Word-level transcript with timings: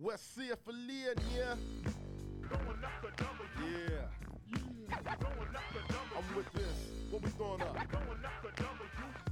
West 0.00 0.36
Cephalian, 0.36 1.16
yeah. 1.34 1.54
Yeah. 3.60 4.06
I'm 6.16 6.36
with 6.36 6.52
this. 6.52 6.64
What 7.10 7.22
we 7.22 7.30
throwing 7.30 7.62
up? 7.62 7.76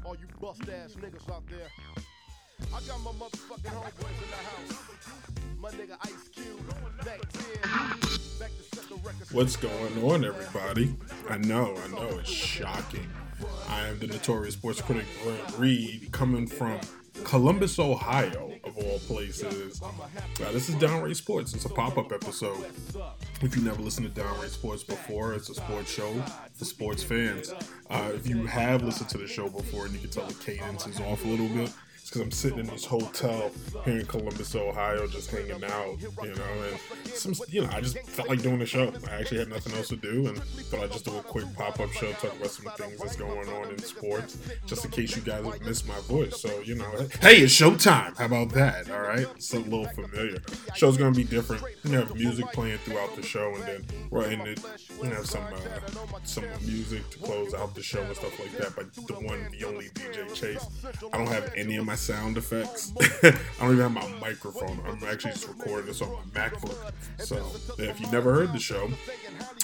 All 0.05 0.17
you 0.17 0.27
bust 0.41 0.63
ass 0.69 0.95
niggas 0.95 1.31
out 1.33 1.47
there. 1.49 1.69
I 2.75 2.81
got 2.87 3.01
my 3.01 3.13
motherfucking 3.13 3.71
homeboys 3.71 4.23
in 4.23 4.31
the 4.31 4.37
house. 4.37 4.83
My 5.61 5.71
nigga 5.71 5.97
Ice 6.03 6.29
Cube, 6.33 6.61
back 7.05 7.21
10. 7.33 7.71
Back 8.41 8.51
to 8.51 8.77
set 8.77 8.89
the 8.89 8.97
record. 8.97 9.29
What's 9.33 9.57
going 9.57 10.05
on, 10.05 10.25
everybody? 10.25 10.97
I 11.29 11.39
know, 11.39 11.77
I 11.85 11.89
know, 11.89 12.19
it's 12.19 12.31
shocking. 12.31 13.09
I 13.69 13.87
am 13.87 13.99
the 13.99 14.09
notorious 14.09 14.55
sports 14.55 14.81
critic 14.81 15.07
Brent 15.23 15.59
Reid, 15.59 16.09
coming 16.13 16.47
from 16.47 16.81
Columbus, 17.25 17.79
Ohio, 17.79 18.53
all 18.77 18.99
places. 19.01 19.81
Uh, 19.83 20.53
this 20.53 20.69
is 20.69 20.75
Downright 20.77 21.17
Sports. 21.17 21.55
It's 21.55 21.65
a 21.65 21.69
pop-up 21.69 22.13
episode. 22.13 22.67
If 23.41 23.57
you 23.57 23.63
never 23.63 23.81
listened 23.81 24.13
to 24.13 24.21
Downright 24.21 24.51
Sports 24.51 24.83
before, 24.83 25.35
it's 25.35 25.49
a 25.49 25.55
sports 25.55 25.91
show 25.91 26.13
for 26.55 26.65
sports 26.65 27.03
fans. 27.03 27.53
Uh, 27.91 28.11
if 28.15 28.27
you 28.27 28.45
have 28.47 28.83
listened 28.83 29.09
to 29.11 29.19
the 29.19 29.27
show 29.27 29.49
before 29.49 29.87
and 29.87 29.95
you 29.95 30.01
can 30.01 30.11
tell 30.11 30.27
the 30.27 30.35
cadence 30.35 30.87
is 30.87 31.01
off 31.01 31.25
a 31.25 31.29
little 31.29 31.49
bit, 31.49 31.73
it's 32.07 32.13
because 32.13 32.23
I'm 32.25 32.31
sitting 32.31 32.59
in 32.61 32.67
this 32.69 32.85
hotel 32.85 33.51
here 33.85 33.99
in 33.99 34.07
Columbus, 34.07 34.55
Ohio, 34.55 35.09
just 35.09 35.29
hanging 35.29 35.65
out, 35.65 35.97
you 36.23 36.35
know, 36.37 36.63
and 36.71 36.79
some, 37.09 37.35
you 37.49 37.63
know, 37.63 37.69
I 37.73 37.81
just 37.81 37.99
felt 38.03 38.29
like 38.29 38.43
doing 38.43 38.63
a 38.63 38.67
show. 38.67 38.93
I 39.11 39.15
actually 39.15 39.39
had 39.39 39.49
nothing 39.49 39.75
else 39.75 39.89
to 39.89 39.97
do, 39.97 40.29
and 40.29 40.39
thought 40.39 40.85
I'd 40.85 40.93
just 40.93 41.05
do 41.05 41.17
a 41.17 41.23
quick 41.23 41.47
pop-up 41.57 41.91
show, 41.91 42.13
talk 42.13 42.37
about 42.37 42.51
some 42.51 42.71
things 42.75 43.01
that's 43.01 43.17
going 43.17 43.49
on 43.49 43.71
in 43.71 43.79
sports, 43.79 44.39
just 44.67 44.85
in 44.85 44.93
case 44.93 45.17
you 45.17 45.23
guys 45.23 45.45
have 45.45 45.61
missed 45.63 45.89
my 45.89 45.99
voice. 46.03 46.41
So, 46.41 46.61
you 46.61 46.77
know, 46.77 47.09
hey, 47.21 47.39
it's 47.39 47.53
showtime. 47.53 48.17
How 48.17 48.27
about 48.27 48.51
that? 48.51 48.89
All 48.89 49.01
right, 49.01 49.27
it's 49.35 49.53
a 49.53 49.59
little 49.59 49.89
familiar. 49.89 50.39
Show's 50.77 50.97
gonna 50.97 51.11
be 51.11 51.25
different. 51.25 51.65
You 51.83 51.97
have 51.97 52.15
music 52.15 52.47
playing 52.53 52.79
throughout 52.79 53.17
the 53.17 53.23
show, 53.23 53.53
and 53.57 53.65
then 53.65 53.85
we're 54.11 54.31
in 54.31 54.43
it. 54.43 54.61
You 55.03 55.11
know, 55.11 55.25
some 55.25 55.43
uh, 55.43 56.19
some 56.23 56.45
music 56.65 57.11
to 57.11 57.19
close 57.19 57.53
out 57.53 57.75
the 57.75 57.83
show 57.83 58.03
and 58.03 58.15
stuff 58.15 58.39
like 58.39 58.57
that. 58.59 58.77
But 58.77 58.95
the 58.95 59.15
one, 59.15 59.49
the 59.51 59.67
only 59.67 59.87
DJ 59.87 60.33
Chase. 60.33 60.65
I 61.13 61.19
don't 61.19 61.27
have 61.27 61.53
any 61.57 61.75
of 61.77 61.85
my 61.85 61.96
sound 61.97 62.37
effects. 62.37 62.93
I 63.23 63.33
don't 63.61 63.73
even 63.73 63.79
have 63.79 63.93
my 63.93 64.09
microphone. 64.21 64.81
I'm 64.87 65.03
actually 65.05 65.33
just 65.33 65.49
recording 65.49 65.87
this 65.87 66.03
on 66.03 66.11
my 66.11 66.41
MacBook. 66.41 66.93
So 67.19 67.37
if 67.79 68.01
you 68.01 68.11
never 68.11 68.35
heard 68.35 68.53
the 68.53 68.59
show, 68.59 68.89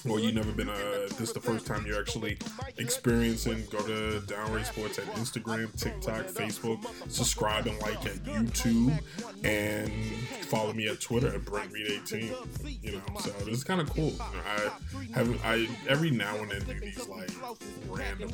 or 0.08 0.18
you've 0.18 0.34
never 0.34 0.50
been 0.52 0.68
uh 0.68 0.74
this 1.10 1.20
is 1.20 1.32
the 1.32 1.40
first 1.40 1.66
time 1.66 1.84
you're 1.86 2.00
actually 2.00 2.38
experiencing, 2.78 3.64
go 3.70 3.78
to 3.86 4.20
Downright 4.26 4.66
Sports 4.66 4.98
at 4.98 5.04
Instagram, 5.14 5.78
TikTok, 5.78 6.26
Facebook, 6.26 6.84
subscribe 7.10 7.66
and 7.66 7.78
like 7.80 8.04
at 8.06 8.16
YouTube, 8.24 8.98
and 9.44 9.92
follow 10.46 10.72
me 10.72 10.88
at 10.88 11.00
Twitter 11.00 11.28
at 11.28 11.44
Brent 11.44 11.72
Reid 11.72 12.00
18. 12.04 12.34
You 12.82 12.92
know, 12.92 13.00
so 13.20 13.30
this 13.44 13.58
is 13.58 13.64
kind 13.64 13.80
of 13.80 13.90
cool. 13.90 14.12
I 14.20 14.70
have 15.12 15.44
I 15.44 15.68
every 15.88 16.10
now 16.10 16.36
and 16.36 16.50
then 16.50 16.64
do 16.64 16.80
these 16.80 17.06
like 17.08 17.30
random 17.88 18.30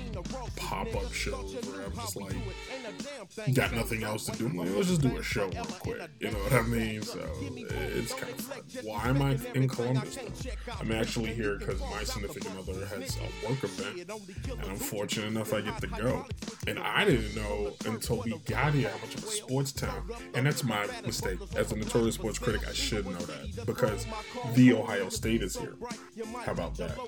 pop 0.57 0.95
up 0.95 1.13
shows 1.13 1.55
where 1.67 1.85
I'm 1.87 1.93
just 1.95 2.17
like 2.17 2.35
got 3.55 3.73
nothing 3.73 3.88
else 3.93 4.27
to 4.27 4.33
do. 4.33 4.47
I'm 4.47 4.57
like, 4.57 4.69
let's 4.75 4.89
just 4.89 5.01
do 5.01 5.17
a 5.17 5.23
show 5.23 5.49
real 5.49 5.65
quick. 5.65 6.11
You 6.21 6.31
know 6.31 6.39
what 6.39 6.53
I 6.53 6.63
mean? 6.63 7.03
So 7.03 7.21
it's 7.41 8.13
kind 8.15 8.33
of 8.33 8.41
fun. 8.41 8.63
Why 8.85 9.09
am 9.09 9.23
I 9.23 9.39
in 9.55 9.69
Columbus? 9.69 10.19
I'm 10.81 10.93
actually 10.93 11.33
here 11.35 11.57
because 11.59 11.81
my 11.81 12.05
significant 12.05 12.59
other 12.59 12.85
has 12.87 13.17
a 13.17 13.49
work 13.49 13.65
event, 13.65 14.11
and 14.51 14.71
I'm 14.71 14.77
fortunate 14.77 15.27
enough 15.29 15.53
I 15.53 15.63
get 15.63 15.81
to 15.81 15.87
go. 15.87 16.27
And 16.67 16.79
I 16.79 17.05
didn't 17.05 17.35
know 17.35 17.73
until 17.87 18.23
we 18.25 18.37
got 18.47 18.75
here 18.75 18.91
how 18.91 18.99
much 18.99 19.15
of 19.15 19.25
a 19.25 19.27
sports 19.29 19.73
town, 19.73 20.11
and 20.35 20.47
that's 20.47 20.65
my 20.65 20.87
mistake. 21.07 21.39
As 21.57 21.73
a 21.73 21.77
notorious 21.77 22.17
sports 22.17 22.39
critic, 22.39 22.69
I 22.69 22.73
should 22.73 23.07
know 23.07 23.19
that 23.19 23.67
because 23.67 24.07
the 24.55 24.75
Ohio 24.75 25.09
State 25.09 25.43
is 25.43 25.57
here. 25.57 25.77
How 26.45 26.53
about 26.53 26.77
that? 26.77 26.99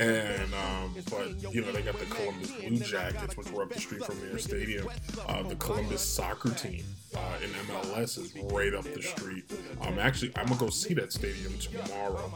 And 0.00 0.52
um, 0.54 0.94
but 1.10 1.54
you 1.54 1.62
know 1.62 1.72
they 1.72 1.82
got 1.82 1.98
the 1.98 2.06
Columbus 2.06 2.50
Blue 2.52 2.76
Jackets, 2.78 3.36
which 3.36 3.50
were 3.50 3.62
up 3.62 3.70
the 3.70 3.80
street 3.80 4.04
from 4.04 4.20
their 4.20 4.38
stadium. 4.38 4.88
Uh, 5.26 5.42
the 5.42 5.56
Columbus 5.56 6.00
soccer 6.26 6.50
team 6.50 6.84
uh, 7.14 7.20
in 7.42 7.50
MLS 7.50 8.18
is 8.18 8.34
right 8.52 8.74
up 8.74 8.82
the 8.82 9.00
street. 9.00 9.44
Um, 9.80 9.98
actually, 9.98 10.32
I'm 10.34 10.46
gonna 10.46 10.58
go 10.58 10.70
see 10.70 10.92
that 10.94 11.12
stadium 11.12 11.56
tomorrow. 11.58 12.32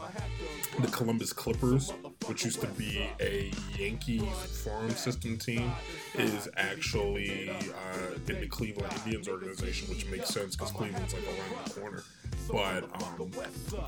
The 0.79 0.87
Columbus 0.87 1.33
Clippers, 1.33 1.91
which 2.25 2.45
used 2.45 2.61
to 2.61 2.67
be 2.67 3.09
a 3.19 3.51
Yankees 3.77 4.23
farm 4.63 4.91
system 4.91 5.37
team, 5.37 5.71
is 6.15 6.47
actually 6.55 7.49
uh, 7.49 8.15
in 8.29 8.39
the 8.39 8.47
Cleveland 8.47 8.93
Indians 9.03 9.27
organization, 9.27 9.89
which 9.89 10.05
makes 10.07 10.29
sense 10.29 10.55
because 10.55 10.71
Cleveland's 10.71 11.13
like 11.13 11.23
around 11.25 11.65
the 11.65 11.79
corner. 11.81 12.03
But 12.49 12.83
um, 13.03 13.31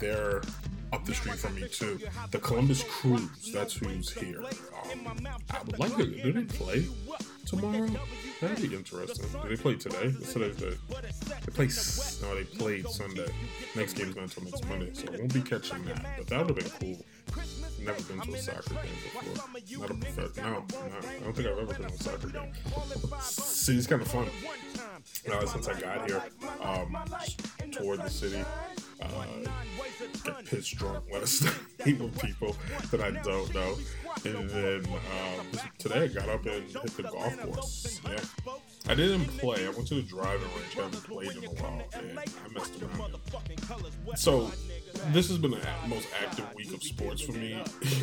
they're 0.02 0.42
up 0.92 1.06
the 1.06 1.14
street 1.14 1.40
from 1.40 1.56
me 1.56 1.68
too. 1.70 2.00
The 2.32 2.40
Columbus 2.40 2.84
Crews, 2.84 3.52
that's 3.54 3.74
who's 3.74 4.12
here. 4.12 4.44
Um, 4.92 5.28
I 5.50 5.62
would 5.66 5.80
like 5.80 5.96
to. 5.96 6.06
Do 6.06 6.34
they 6.34 6.44
play 6.44 6.88
tomorrow? 7.56 7.90
That'd 8.42 8.70
be 8.70 8.76
interesting. 8.76 9.26
Do 9.42 9.50
they 9.50 9.56
play 9.56 9.76
today? 9.76 10.14
It's 10.20 10.34
today's 10.34 10.56
day. 10.58 10.78
They 11.46 11.52
play. 11.52 11.70
No, 12.22 12.36
they 12.36 12.44
played 12.44 12.88
Sunday. 12.88 13.28
Next 13.76 13.94
game's 13.94 14.16
not 14.16 14.24
until 14.24 14.44
next 14.44 14.68
Monday, 14.68 14.94
so 14.94 15.14
I 15.14 15.18
won't 15.18 15.34
be 15.34 15.42
catching 15.42 15.84
that. 15.86 16.06
But 16.18 16.28
that 16.28 16.46
would 16.46 16.62
have 16.62 16.80
been 16.80 16.96
cool. 16.96 17.06
Never 17.80 18.04
been 18.04 18.22
to 18.22 18.34
a 18.34 18.38
soccer 18.38 18.74
game 18.76 18.82
before. 19.04 19.80
Not 19.80 19.92
a 19.92 19.94
professional. 19.94 20.36
No, 20.44 20.50
no, 20.52 21.08
I 21.08 21.20
don't 21.20 21.34
think 21.34 21.48
I've 21.48 21.58
ever 21.58 21.66
been 21.66 21.88
to 21.88 21.94
a 21.94 21.98
soccer 21.98 22.28
game. 22.28 22.54
See, 23.22 23.78
it's 23.78 23.88
kind 23.88 24.02
of 24.02 24.08
fun. 24.08 24.28
Uh, 25.32 25.46
since 25.46 25.68
I 25.68 25.80
got 25.80 26.10
here, 26.10 26.22
um, 26.62 26.98
toured 27.72 28.02
the 28.02 28.10
city. 28.10 28.44
Uh, 29.02 29.26
got 30.24 30.46
pissed 30.46 30.76
drunk 30.78 31.04
last 31.12 31.44
night 31.44 32.00
with 32.00 32.22
people 32.22 32.56
that 32.92 33.02
I 33.02 33.12
don't 33.12 33.54
know. 33.54 33.78
And 34.26 34.50
then 34.50 34.86
um, 34.88 35.48
today 35.78 36.04
I 36.04 36.08
got 36.08 36.30
up 36.30 36.46
and 36.46 36.64
hit 36.70 36.98
the 36.98 37.04
golf 37.04 37.42
course. 37.42 38.02
Yeah. 38.08 38.54
I 38.88 38.96
didn't 38.96 39.26
play. 39.38 39.66
I 39.66 39.70
went 39.70 39.88
to 39.88 39.96
the 39.96 40.02
driving 40.02 40.42
range. 40.42 40.78
I 40.78 40.82
haven't 40.84 41.04
played 41.04 41.32
in 41.32 41.46
a 41.46 41.50
while. 41.50 41.82
And 41.94 42.20
I 42.20 42.26
messed 42.54 42.82
around. 42.82 43.16
So, 44.16 44.52
this 45.12 45.30
has 45.30 45.38
been 45.38 45.52
the 45.52 45.62
most 45.88 46.08
active 46.22 46.54
week 46.56 46.74
of 46.74 46.84
sports 46.84 47.22
for 47.22 47.32
me 47.32 47.54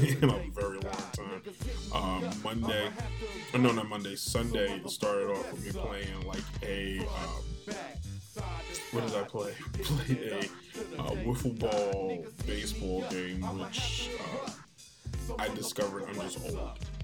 in 0.09 0.25
a 0.25 0.43
very 0.55 0.79
long 0.79 1.03
time. 1.13 1.43
Um, 1.95 2.31
Monday, 2.43 2.89
oh, 3.55 3.59
no, 3.59 3.73
not 3.73 3.89
Monday, 3.89 4.17
Sunday 4.17 4.81
started 4.87 5.31
off 5.31 5.53
with 5.53 5.65
me 5.67 5.81
playing 5.81 6.27
like 6.27 6.45
a. 6.63 7.01
Um, 7.01 7.75
what 8.93 9.07
did 9.07 9.17
I 9.17 9.23
play? 9.23 9.53
Played 9.83 10.23
a 10.33 11.01
uh, 11.01 11.11
wiffle 11.25 11.59
ball 11.59 12.27
baseball 12.47 13.05
game, 13.11 13.43
which 13.59 14.11
uh, 14.19 14.51
I 15.39 15.49
discovered 15.55 16.05
I'm 16.09 16.15
just 16.15 16.39
old. 16.45 17.00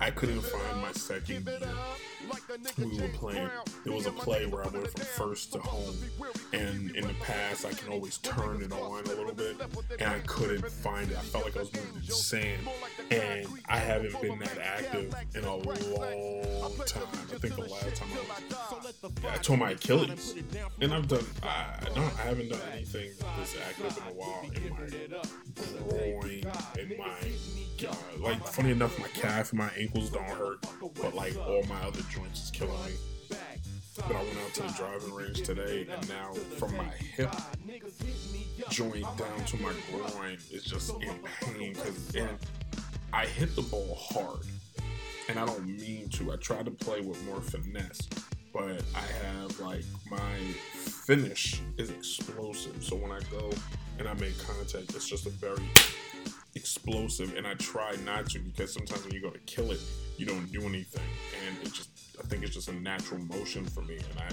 I 0.00 0.10
couldn't 0.10 0.42
find 0.42 0.82
my 0.82 0.92
second 0.92 1.46
year. 1.46 1.68
We 2.78 3.00
were 3.00 3.08
playing. 3.08 3.48
There 3.84 3.92
was 3.92 4.06
a 4.06 4.10
play 4.10 4.46
where 4.46 4.64
I 4.64 4.68
went 4.68 4.90
from 4.90 5.04
first 5.04 5.52
to 5.52 5.58
home, 5.58 5.94
and 6.52 6.90
in 6.96 7.06
the 7.06 7.14
past 7.14 7.64
I 7.64 7.72
can 7.72 7.92
always 7.92 8.18
turn 8.18 8.62
it 8.62 8.72
on 8.72 9.04
a 9.04 9.08
little 9.08 9.32
bit, 9.32 9.56
and 10.00 10.08
I 10.08 10.18
couldn't 10.20 10.68
find 10.68 11.10
it. 11.10 11.16
I 11.16 11.20
felt 11.20 11.44
like 11.44 11.56
I 11.56 11.60
was 11.60 11.72
moving 11.72 11.96
in 11.96 12.02
sand, 12.10 12.68
and 13.10 13.46
I 13.68 13.78
haven't 13.78 14.20
been 14.20 14.38
that 14.40 14.58
active 14.58 15.14
in 15.34 15.44
a 15.44 15.56
long 15.56 16.72
time. 16.86 17.02
I 17.32 17.38
think 17.38 17.54
the 17.54 17.62
last 17.62 17.96
time 17.96 18.08
I 18.12 18.80
was, 18.82 18.94
yeah, 19.22 19.32
I 19.32 19.36
tore 19.38 19.56
my 19.56 19.70
Achilles, 19.70 20.34
and 20.80 20.92
I've 20.92 21.08
done. 21.08 21.24
I 21.42 21.88
no, 21.94 22.02
I 22.02 22.22
haven't 22.22 22.48
done 22.48 22.60
anything 22.72 23.10
this 23.38 23.56
active 23.68 23.96
in 23.96 24.12
a 24.12 24.14
while 24.14 24.44
in 24.54 24.70
my 24.70 24.86
groin, 25.88 26.44
in 26.78 26.98
my 26.98 27.14
uh, 27.88 27.94
like 28.18 28.44
funny 28.46 28.70
enough, 28.70 28.98
my 28.98 29.08
calf 29.08 29.52
my 29.52 29.70
ankles 29.86 30.10
don't 30.10 30.28
hurt, 30.30 30.58
but 31.00 31.14
like 31.14 31.36
all 31.36 31.62
my 31.68 31.80
other 31.82 32.02
joints 32.10 32.44
is 32.44 32.50
killing 32.50 32.74
me. 32.86 32.92
But 33.96 34.16
I 34.16 34.22
went 34.22 34.38
out 34.44 34.54
to 34.54 34.62
the 34.62 34.74
driving 34.76 35.14
range 35.14 35.42
today, 35.42 35.86
and 35.90 36.08
now 36.08 36.32
from 36.58 36.76
my 36.76 36.84
hip 36.84 37.32
joint 38.68 39.04
down 39.16 39.44
to 39.46 39.56
my 39.58 39.72
groin 39.90 40.38
is 40.50 40.64
just 40.64 40.90
in 41.02 41.14
pain 41.40 41.72
because 41.72 42.16
I 43.12 43.26
hit 43.26 43.54
the 43.54 43.62
ball 43.62 43.96
hard, 43.98 44.44
and 45.28 45.38
I 45.38 45.46
don't 45.46 45.66
mean 45.66 46.08
to. 46.10 46.32
I 46.32 46.36
try 46.36 46.62
to 46.62 46.70
play 46.70 47.00
with 47.00 47.24
more 47.24 47.40
finesse, 47.40 48.08
but 48.52 48.82
I 48.94 49.24
have 49.24 49.58
like 49.60 49.84
my 50.10 50.36
finish 51.06 51.62
is 51.78 51.90
explosive. 51.90 52.82
So 52.84 52.96
when 52.96 53.12
I 53.12 53.20
go 53.30 53.50
and 53.98 54.08
I 54.08 54.14
make 54.14 54.36
contact, 54.38 54.94
it's 54.94 55.08
just 55.08 55.26
a 55.26 55.30
very 55.30 55.62
explosive 56.56 57.36
and 57.36 57.46
I 57.46 57.54
try 57.54 57.94
not 58.04 58.30
to 58.30 58.40
because 58.40 58.72
sometimes 58.72 59.04
when 59.04 59.14
you 59.14 59.20
go 59.20 59.30
to 59.30 59.38
kill 59.40 59.70
it, 59.70 59.80
you 60.16 60.26
don't 60.26 60.50
do 60.50 60.62
anything. 60.62 61.04
And 61.46 61.56
it 61.66 61.72
just 61.72 61.90
I 62.18 62.26
think 62.26 62.42
it's 62.42 62.54
just 62.54 62.68
a 62.68 62.74
natural 62.74 63.20
motion 63.20 63.64
for 63.64 63.82
me 63.82 63.96
and 63.96 64.18
I 64.18 64.28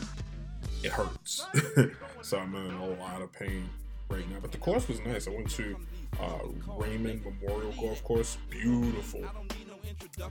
it 0.83 0.91
hurts. 0.91 1.45
so 2.21 2.39
I'm 2.39 2.55
in 2.55 2.71
a 2.75 2.87
lot 2.87 3.21
of 3.21 3.31
pain 3.31 3.69
right 4.09 4.29
now. 4.29 4.37
But 4.41 4.51
the 4.51 4.57
course 4.57 4.87
was 4.87 4.99
nice. 5.01 5.27
I 5.27 5.31
went 5.31 5.49
to 5.51 5.75
uh, 6.21 6.39
Raymond 6.77 7.23
Memorial 7.23 7.73
Golf 7.79 8.03
Course. 8.03 8.37
Beautiful. 8.49 9.25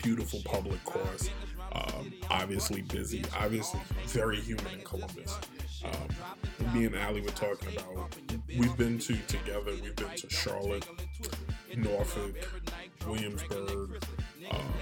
Beautiful 0.03 0.41
public 0.45 0.83
course. 0.85 1.31
Um, 1.73 2.12
obviously 2.31 2.83
busy. 2.83 3.25
Obviously 3.38 3.81
very 4.06 4.41
human 4.41 4.67
in 4.75 4.81
Columbus. 4.83 5.38
Um, 5.85 6.73
me 6.75 6.85
and 6.87 6.97
Ali 6.97 7.21
were 7.21 7.29
talking 7.29 7.77
about. 7.77 8.15
We've 8.56 8.77
been 8.77 8.99
to 9.00 9.15
together. 9.27 9.73
We've 9.83 9.97
been 9.97 10.15
to 10.17 10.31
Charlotte, 10.31 10.87
Norfolk, 11.77 12.35
Williamsburg. 13.07 14.03
Um, 14.51 14.73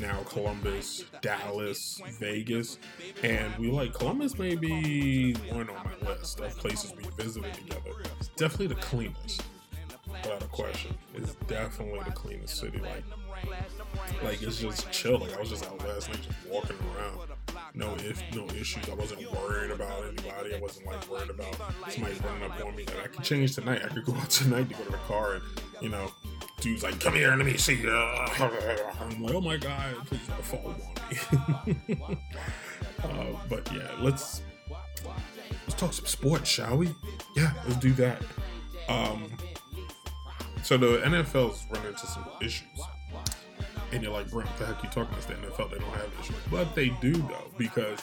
now 0.00 0.22
Columbus, 0.24 1.04
Dallas, 1.20 2.00
Vegas, 2.18 2.78
and 3.22 3.56
we 3.58 3.70
like 3.70 3.92
Columbus 3.94 4.38
may 4.38 4.54
be 4.54 5.34
one 5.50 5.68
on 5.70 5.76
my 5.84 6.08
list 6.08 6.40
of 6.40 6.56
places 6.58 6.92
we 6.96 7.04
visited 7.22 7.52
together. 7.54 7.90
It's 8.18 8.28
definitely 8.28 8.68
the 8.68 8.76
cleanest, 8.76 9.42
without 10.08 10.42
a 10.42 10.48
question. 10.48 10.96
It's 11.14 11.34
definitely 11.46 12.00
the 12.04 12.12
cleanest 12.12 12.56
city. 12.56 12.78
Like, 12.78 13.04
like 14.22 14.42
it's 14.42 14.58
just 14.60 14.90
chill. 14.90 15.18
Like 15.18 15.36
I 15.36 15.40
was 15.40 15.50
just 15.50 15.66
out 15.66 15.78
last 15.86 16.08
night, 16.08 16.22
just 16.22 16.46
walking 16.48 16.76
around. 16.96 17.35
No 17.76 17.94
if 17.98 18.22
no 18.34 18.46
issues. 18.58 18.88
I 18.88 18.94
wasn't 18.94 19.30
worried 19.32 19.70
about 19.70 20.02
anybody. 20.04 20.54
I 20.54 20.60
wasn't 20.60 20.86
like 20.86 21.08
worried 21.10 21.28
about 21.28 21.54
somebody 21.90 22.14
running 22.24 22.50
up 22.50 22.64
on 22.64 22.74
me. 22.74 22.84
That 22.84 22.96
I 23.04 23.06
could 23.08 23.22
change 23.22 23.54
tonight. 23.54 23.82
I 23.84 23.88
could 23.88 24.06
go 24.06 24.14
out 24.14 24.30
tonight 24.30 24.70
to 24.70 24.74
go 24.74 24.84
to 24.84 24.92
the 24.92 24.96
car 24.98 25.34
and 25.34 25.42
you 25.82 25.90
know 25.90 26.10
dude's 26.60 26.82
like, 26.82 26.98
"Come 27.00 27.14
here, 27.14 27.28
and 27.30 27.38
let 27.38 27.46
me 27.46 27.58
see 27.58 27.74
you." 27.74 27.92
I'm 27.92 29.22
like, 29.22 29.34
"Oh 29.34 29.40
my 29.42 29.58
god, 29.58 29.94
please 30.06 30.26
don't 30.26 30.42
fall 30.42 30.74
on 30.74 31.76
me." 31.86 31.98
uh, 33.04 33.38
but 33.50 33.70
yeah, 33.72 33.90
let's 34.00 34.40
let's 35.66 35.74
talk 35.76 35.92
some 35.92 36.06
sports, 36.06 36.48
shall 36.48 36.78
we? 36.78 36.94
Yeah, 37.36 37.52
let's 37.66 37.76
do 37.76 37.92
that. 37.92 38.22
Um, 38.88 39.30
so 40.62 40.78
the 40.78 40.98
NFL's 41.04 41.66
run 41.70 41.86
into 41.86 42.06
some 42.06 42.26
issues. 42.40 42.80
And 43.92 44.02
you're 44.02 44.12
like, 44.12 44.30
Brent, 44.30 44.48
what 44.48 44.58
the 44.58 44.66
heck 44.66 44.82
you 44.82 44.88
talking 44.88 45.14
about? 45.14 45.26
The 45.26 45.34
NFL, 45.34 45.70
they 45.70 45.78
don't 45.78 45.90
have 45.90 46.10
issues. 46.20 46.36
But 46.50 46.74
they 46.74 46.88
do, 46.88 47.12
though, 47.12 47.50
because 47.56 48.00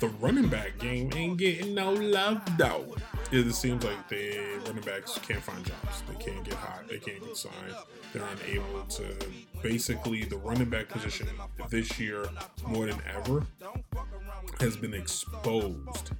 the 0.00 0.08
running 0.08 0.48
back 0.48 0.78
game 0.78 1.10
ain't 1.14 1.38
getting 1.38 1.74
no 1.74 1.92
love 1.92 2.42
though. 2.58 2.94
It 3.32 3.52
seems 3.54 3.84
like 3.84 4.08
the 4.08 4.60
running 4.66 4.82
backs 4.82 5.18
can't 5.18 5.42
find 5.42 5.64
jobs. 5.64 6.02
They 6.08 6.14
can't 6.24 6.44
get 6.44 6.54
hot. 6.54 6.88
They 6.88 6.98
can't 6.98 7.24
get 7.24 7.36
signed. 7.36 7.74
They're 8.12 8.22
unable 8.22 8.82
to. 8.82 9.16
Basically, 9.62 10.24
the 10.24 10.36
running 10.36 10.68
back 10.68 10.88
position 10.88 11.26
this 11.70 11.98
year, 11.98 12.28
more 12.66 12.86
than 12.86 12.98
ever, 13.16 13.46
has 14.60 14.76
been 14.76 14.94
exposed 14.94 16.12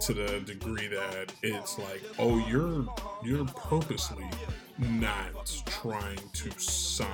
to 0.00 0.14
the 0.14 0.40
degree 0.40 0.86
that 0.86 1.32
it's 1.42 1.78
like, 1.78 2.02
oh, 2.18 2.38
you're 2.48 2.86
you're 3.24 3.44
purposely 3.46 4.28
not 4.78 5.62
trying 5.66 6.20
to 6.34 6.50
sign 6.58 7.08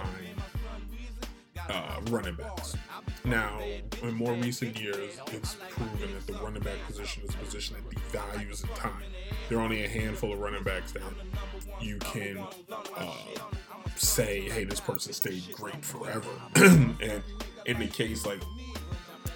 uh, 1.69 2.00
running 2.11 2.35
backs. 2.35 2.76
Now, 3.25 3.61
in 4.03 4.15
more 4.15 4.32
recent 4.35 4.81
years, 4.81 5.19
it's 5.32 5.56
proven 5.70 6.15
that 6.15 6.26
the 6.26 6.35
running 6.35 6.62
back 6.62 6.76
position 6.87 7.23
is 7.25 7.35
a 7.35 7.38
position 7.38 7.76
that 7.76 8.12
devalues 8.12 8.62
in 8.62 8.75
time. 8.75 9.03
There 9.49 9.59
are 9.59 9.62
only 9.62 9.85
a 9.85 9.88
handful 9.88 10.32
of 10.32 10.38
running 10.38 10.62
backs 10.62 10.93
that 10.93 11.03
you 11.81 11.99
can 11.99 12.38
uh, 12.97 13.12
say, 13.97 14.49
hey, 14.49 14.65
this 14.65 14.81
person 14.81 15.12
stayed 15.12 15.43
great 15.53 15.85
forever. 15.85 16.29
and 16.55 17.23
in 17.67 17.79
the 17.79 17.87
case, 17.87 18.25
like, 18.25 18.41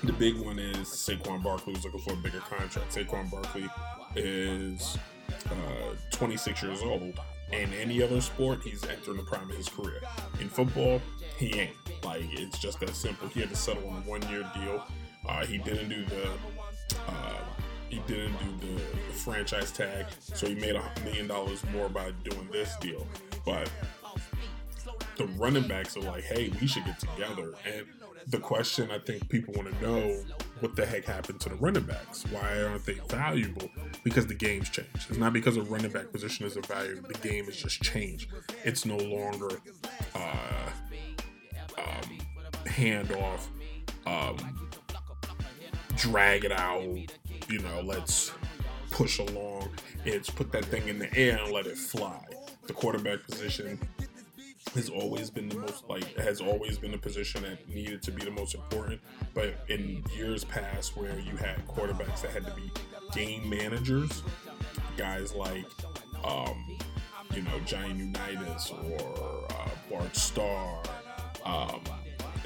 the 0.05 0.12
big 0.12 0.37
one 0.37 0.58
is 0.58 0.88
Saquon 0.88 1.43
Barkley 1.43 1.75
who's 1.75 1.85
looking 1.85 2.00
for 2.00 2.14
a 2.14 2.17
bigger 2.17 2.40
contract. 2.40 2.94
Saquon 2.94 3.31
Barkley 3.31 3.69
is 4.17 4.99
uh, 5.46 5.94
26 6.11 6.62
years 6.62 6.82
old. 6.82 7.19
In 7.52 7.72
any 7.75 8.02
other 8.02 8.20
sport, 8.20 8.60
he's 8.64 8.82
entering 8.84 9.19
the 9.19 9.22
prime 9.22 9.50
of 9.50 9.56
his 9.56 9.69
career. 9.69 10.00
In 10.40 10.49
football, 10.49 11.00
he 11.37 11.58
ain't. 11.58 11.76
Like 12.04 12.25
it's 12.32 12.58
just 12.58 12.81
that 12.81 12.94
simple. 12.94 13.28
He 13.28 13.40
had 13.40 13.50
to 13.50 13.56
settle 13.56 13.88
on 13.88 14.02
a 14.02 14.08
one 14.08 14.22
year 14.28 14.50
deal. 14.54 14.84
Uh, 15.28 15.46
he 15.46 15.58
didn't 15.58 15.88
do 15.88 16.04
the 16.06 16.31
uh, 17.08 17.38
he 17.88 17.99
didn't 18.06 18.37
do 18.38 18.66
the, 18.66 18.75
the, 18.75 19.12
franchise 19.12 19.70
tag, 19.70 20.06
so 20.19 20.46
he 20.46 20.54
made 20.54 20.75
a 20.75 20.82
million 21.04 21.28
dollars 21.28 21.62
more 21.72 21.88
by 21.88 22.10
doing 22.25 22.49
this 22.50 22.75
deal. 22.76 23.06
But 23.44 23.70
the 25.16 25.26
running 25.26 25.69
backs 25.69 25.96
are 25.96 26.00
like, 26.00 26.25
hey, 26.25 26.50
we 26.60 26.66
should 26.66 26.84
get 26.84 26.99
together. 26.99 27.54
And 27.66 27.87
the 28.26 28.38
question 28.38 28.90
I 28.90 28.99
think 28.99 29.28
people 29.28 29.54
want 29.54 29.72
to 29.72 29.87
know 29.87 30.25
what 30.62 30.76
the 30.76 30.87
heck 30.87 31.05
happened 31.05 31.41
to 31.41 31.49
the 31.49 31.56
running 31.56 31.85
backs? 31.85 32.25
Why 32.31 32.62
aren't 32.62 32.87
they 32.87 33.00
valuable? 33.09 33.69
Because 34.05 34.26
the 34.26 34.35
game's 34.35 34.70
changed. 34.70 35.11
It's 35.11 35.19
not 35.19 35.32
because 35.32 35.56
a 35.56 35.62
running 35.62 35.91
back 35.91 36.12
position 36.12 36.47
isn't 36.47 36.67
valuable. 36.67 37.09
The 37.09 37.29
game 37.29 37.47
has 37.47 37.56
just 37.56 37.82
changed. 37.82 38.31
It's 38.64 38.87
no 38.87 38.97
longer 38.97 39.61
uh, 40.14 40.70
hand 42.73 43.12
off, 43.12 43.49
um, 44.06 44.37
drag 45.97 46.44
it 46.44 46.53
out, 46.53 46.82
you 47.49 47.59
know, 47.59 47.82
let's 47.85 48.32
push 48.91 49.19
along. 49.19 49.69
It's 50.05 50.31
put 50.31 50.50
that 50.53 50.64
thing 50.64 50.88
in 50.88 50.99
the 50.99 51.14
air 51.17 51.38
and 51.38 51.53
let 51.53 51.67
it 51.67 51.76
fly. 51.76 52.25
The 52.67 52.73
quarterback 52.73 53.26
position 53.26 53.79
has 54.75 54.89
always 54.89 55.31
been 55.31 55.49
the 55.49 55.57
most 55.59 55.89
like 55.89 56.17
has 56.17 56.41
always 56.41 56.79
been 56.79 56.93
the 56.93 56.99
position 56.99 57.43
that 57.43 57.69
needed 57.69 58.03
to 58.03 58.11
be 58.11 58.25
the 58.25 58.31
most 58.31 58.55
important. 58.55 59.01
But 59.35 59.55
in 59.69 60.03
years 60.17 60.45
past, 60.45 60.97
where 60.97 61.19
you 61.19 61.37
had 61.37 61.67
quarterbacks 61.67 62.23
that 62.23 62.31
had 62.31 62.45
to 62.47 62.53
be 62.53 62.71
game 63.15 63.49
managers, 63.49 64.23
guys 64.97 65.35
like 65.35 65.67
um, 66.25 66.79
you 67.35 67.43
know 67.43 67.59
Johnny 67.65 67.95
Unitas 67.99 68.71
or 68.71 69.47
uh, 69.51 69.69
Bart 69.91 70.17
Starr, 70.17 70.83
um, 71.45 71.81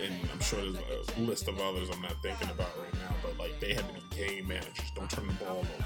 and 0.02 0.14
I'm 0.32 0.40
sure 0.40 0.60
there's 0.60 1.08
a 1.16 1.20
list 1.20 1.48
of 1.48 1.60
others 1.60 1.88
I'm 1.90 2.02
not 2.02 2.16
thinking 2.22 2.50
about 2.50 2.70
right 2.78 2.94
now, 2.94 3.14
but 3.22 3.38
like 3.38 3.58
they 3.60 3.74
had 3.74 3.86
to 3.88 3.94
be 3.94 4.16
game 4.16 4.48
managers. 4.48 4.90
Don't 4.94 5.10
turn 5.10 5.26
the 5.28 5.34
ball 5.34 5.58
over. 5.58 5.84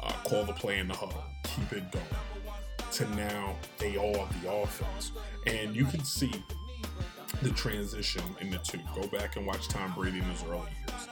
Uh, 0.00 0.12
call 0.24 0.44
the 0.44 0.52
play 0.52 0.78
in 0.78 0.86
the 0.88 0.94
huddle. 0.94 1.24
Keep 1.44 1.72
it 1.72 1.92
going. 1.92 2.04
To 2.92 3.16
now, 3.16 3.54
they 3.78 3.96
all 3.96 4.24
have 4.24 4.42
the 4.42 4.52
offense. 4.52 5.12
And 5.46 5.76
you 5.76 5.84
can 5.84 6.02
see 6.02 6.32
the 7.42 7.50
transition 7.50 8.22
in 8.40 8.50
the 8.50 8.58
two. 8.58 8.80
Go 8.94 9.06
back 9.08 9.36
and 9.36 9.46
watch 9.46 9.68
Tom 9.68 9.92
Brady 9.94 10.18
in 10.18 10.24
his 10.24 10.42
early 10.44 10.62
years. 10.86 11.08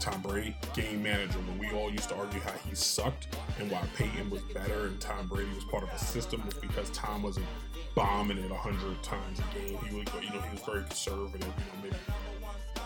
Tom 0.00 0.22
Brady, 0.22 0.56
game 0.74 1.02
manager, 1.02 1.38
when 1.40 1.58
we 1.58 1.70
all 1.76 1.90
used 1.90 2.08
to 2.08 2.16
argue 2.16 2.40
how 2.40 2.52
he 2.68 2.74
sucked 2.74 3.36
and 3.58 3.70
why 3.70 3.82
Peyton 3.96 4.30
was 4.30 4.42
better 4.54 4.86
and 4.86 5.00
Tom 5.00 5.26
Brady 5.26 5.50
was 5.54 5.64
part 5.64 5.82
of 5.82 5.90
a 5.90 5.98
system 5.98 6.42
was 6.46 6.54
because 6.54 6.88
Tom 6.90 7.22
wasn't 7.22 7.46
bombing 7.94 8.38
it 8.38 8.50
100 8.50 9.02
times 9.02 9.38
a 9.40 9.58
game. 9.58 9.78
He 9.88 9.96
would 9.96 10.08
you 10.22 10.30
know, 10.30 10.40
he 10.40 10.52
was 10.52 10.62
very 10.64 10.84
conservative, 10.84 11.42
you 11.42 11.64
know, 11.64 11.82
maybe 11.82 11.96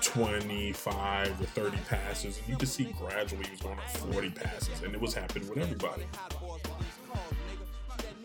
25 0.00 1.40
or 1.40 1.44
30 1.44 1.76
passes. 1.88 2.38
And 2.38 2.48
you 2.48 2.56
could 2.56 2.68
see 2.68 2.94
gradually 2.98 3.44
he 3.44 3.50
was 3.50 3.60
going 3.60 3.78
up 3.78 3.90
40 3.90 4.30
passes. 4.30 4.82
And 4.82 4.94
it 4.94 5.00
was 5.00 5.14
happening 5.14 5.48
with 5.48 5.58
everybody. 5.58 6.04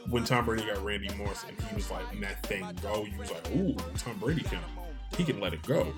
When 0.09 0.23
Tom 0.23 0.45
Brady 0.45 0.65
got 0.65 0.83
Randy 0.83 1.09
Moss 1.15 1.45
and 1.47 1.59
he 1.59 1.75
was 1.75 1.91
like, 1.91 2.19
that 2.21 2.43
thing 2.43 2.65
go, 2.81 3.05
you 3.05 3.17
was 3.17 3.31
like, 3.31 3.49
ooh, 3.55 3.75
Tom 3.97 4.17
Brady 4.19 4.41
can, 4.41 4.59
he 5.17 5.23
can 5.23 5.39
let 5.39 5.53
it 5.53 5.61
go 5.63 5.93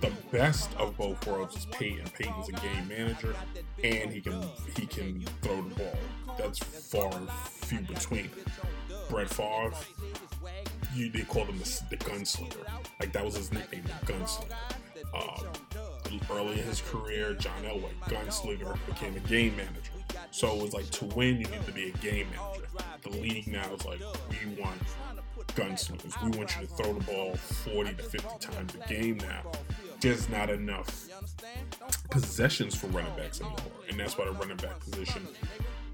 the 0.00 0.10
best 0.30 0.70
of 0.76 0.96
both 0.96 1.26
worlds 1.26 1.56
is 1.56 1.66
Peyton. 1.66 2.04
Peyton's 2.18 2.48
a 2.48 2.52
game 2.52 2.88
manager, 2.88 3.34
and 3.82 4.10
he 4.10 4.20
can 4.20 4.42
he 4.76 4.86
can 4.86 5.20
throw 5.42 5.62
the 5.62 5.74
ball. 5.74 6.36
That's 6.38 6.58
far 6.58 7.14
and 7.14 7.30
few 7.30 7.80
between. 7.80 8.30
Brett 9.08 9.28
Favre, 9.28 9.72
you 10.94 11.10
they 11.10 11.22
called 11.22 11.48
him 11.48 11.58
the, 11.58 11.82
the 11.90 11.96
gunslinger. 11.96 12.56
Like 13.00 13.12
that 13.12 13.24
was 13.24 13.36
his 13.36 13.52
nickname, 13.52 13.84
the 13.84 14.12
gunslinger. 14.12 14.52
Um, 15.14 16.20
early 16.30 16.60
in 16.60 16.66
his 16.66 16.80
career, 16.80 17.34
John 17.34 17.62
Elway, 17.62 17.92
gunslinger, 18.08 18.76
became 18.86 19.16
a 19.16 19.20
game 19.20 19.56
manager. 19.56 19.92
So 20.36 20.54
it 20.54 20.62
was 20.62 20.74
like 20.74 20.90
to 20.90 21.06
win, 21.06 21.40
you 21.40 21.46
need 21.46 21.64
to 21.64 21.72
be 21.72 21.88
a 21.88 21.92
game 21.98 22.26
manager. 22.30 22.66
The 23.02 23.10
league 23.10 23.46
now 23.46 23.72
is 23.72 23.84
like 23.86 24.00
we 24.30 24.60
want 24.60 24.82
gunslingers. 25.54 26.22
We 26.22 26.36
want 26.36 26.54
you 26.56 26.66
to 26.66 26.72
throw 26.74 26.92
the 26.92 27.04
ball 27.04 27.36
40 27.36 27.94
to 27.94 28.02
50 28.02 28.28
times 28.38 28.74
a 28.74 28.88
game 28.88 29.16
now 29.18 29.42
there's 30.00 30.28
not 30.28 30.50
enough 30.50 31.08
possessions 32.10 32.74
for 32.74 32.86
running 32.88 33.14
backs 33.16 33.40
anymore, 33.40 33.58
and 33.88 33.98
that's 33.98 34.18
why 34.18 34.24
the 34.24 34.32
running 34.32 34.56
back 34.58 34.78
position 34.80 35.26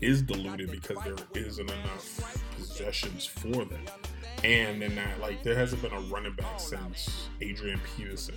is 0.00 0.22
diluted 0.22 0.70
because 0.70 0.98
there 1.04 1.14
isn't 1.34 1.70
enough 1.70 2.44
possessions 2.56 3.24
for 3.24 3.64
them. 3.64 3.84
And 4.42 4.82
then 4.82 4.96
that, 4.96 5.20
like, 5.20 5.42
there 5.44 5.54
hasn't 5.54 5.82
been 5.82 5.92
a 5.92 6.00
running 6.00 6.34
back 6.34 6.58
since 6.58 7.28
Adrian 7.40 7.80
Peterson. 7.96 8.34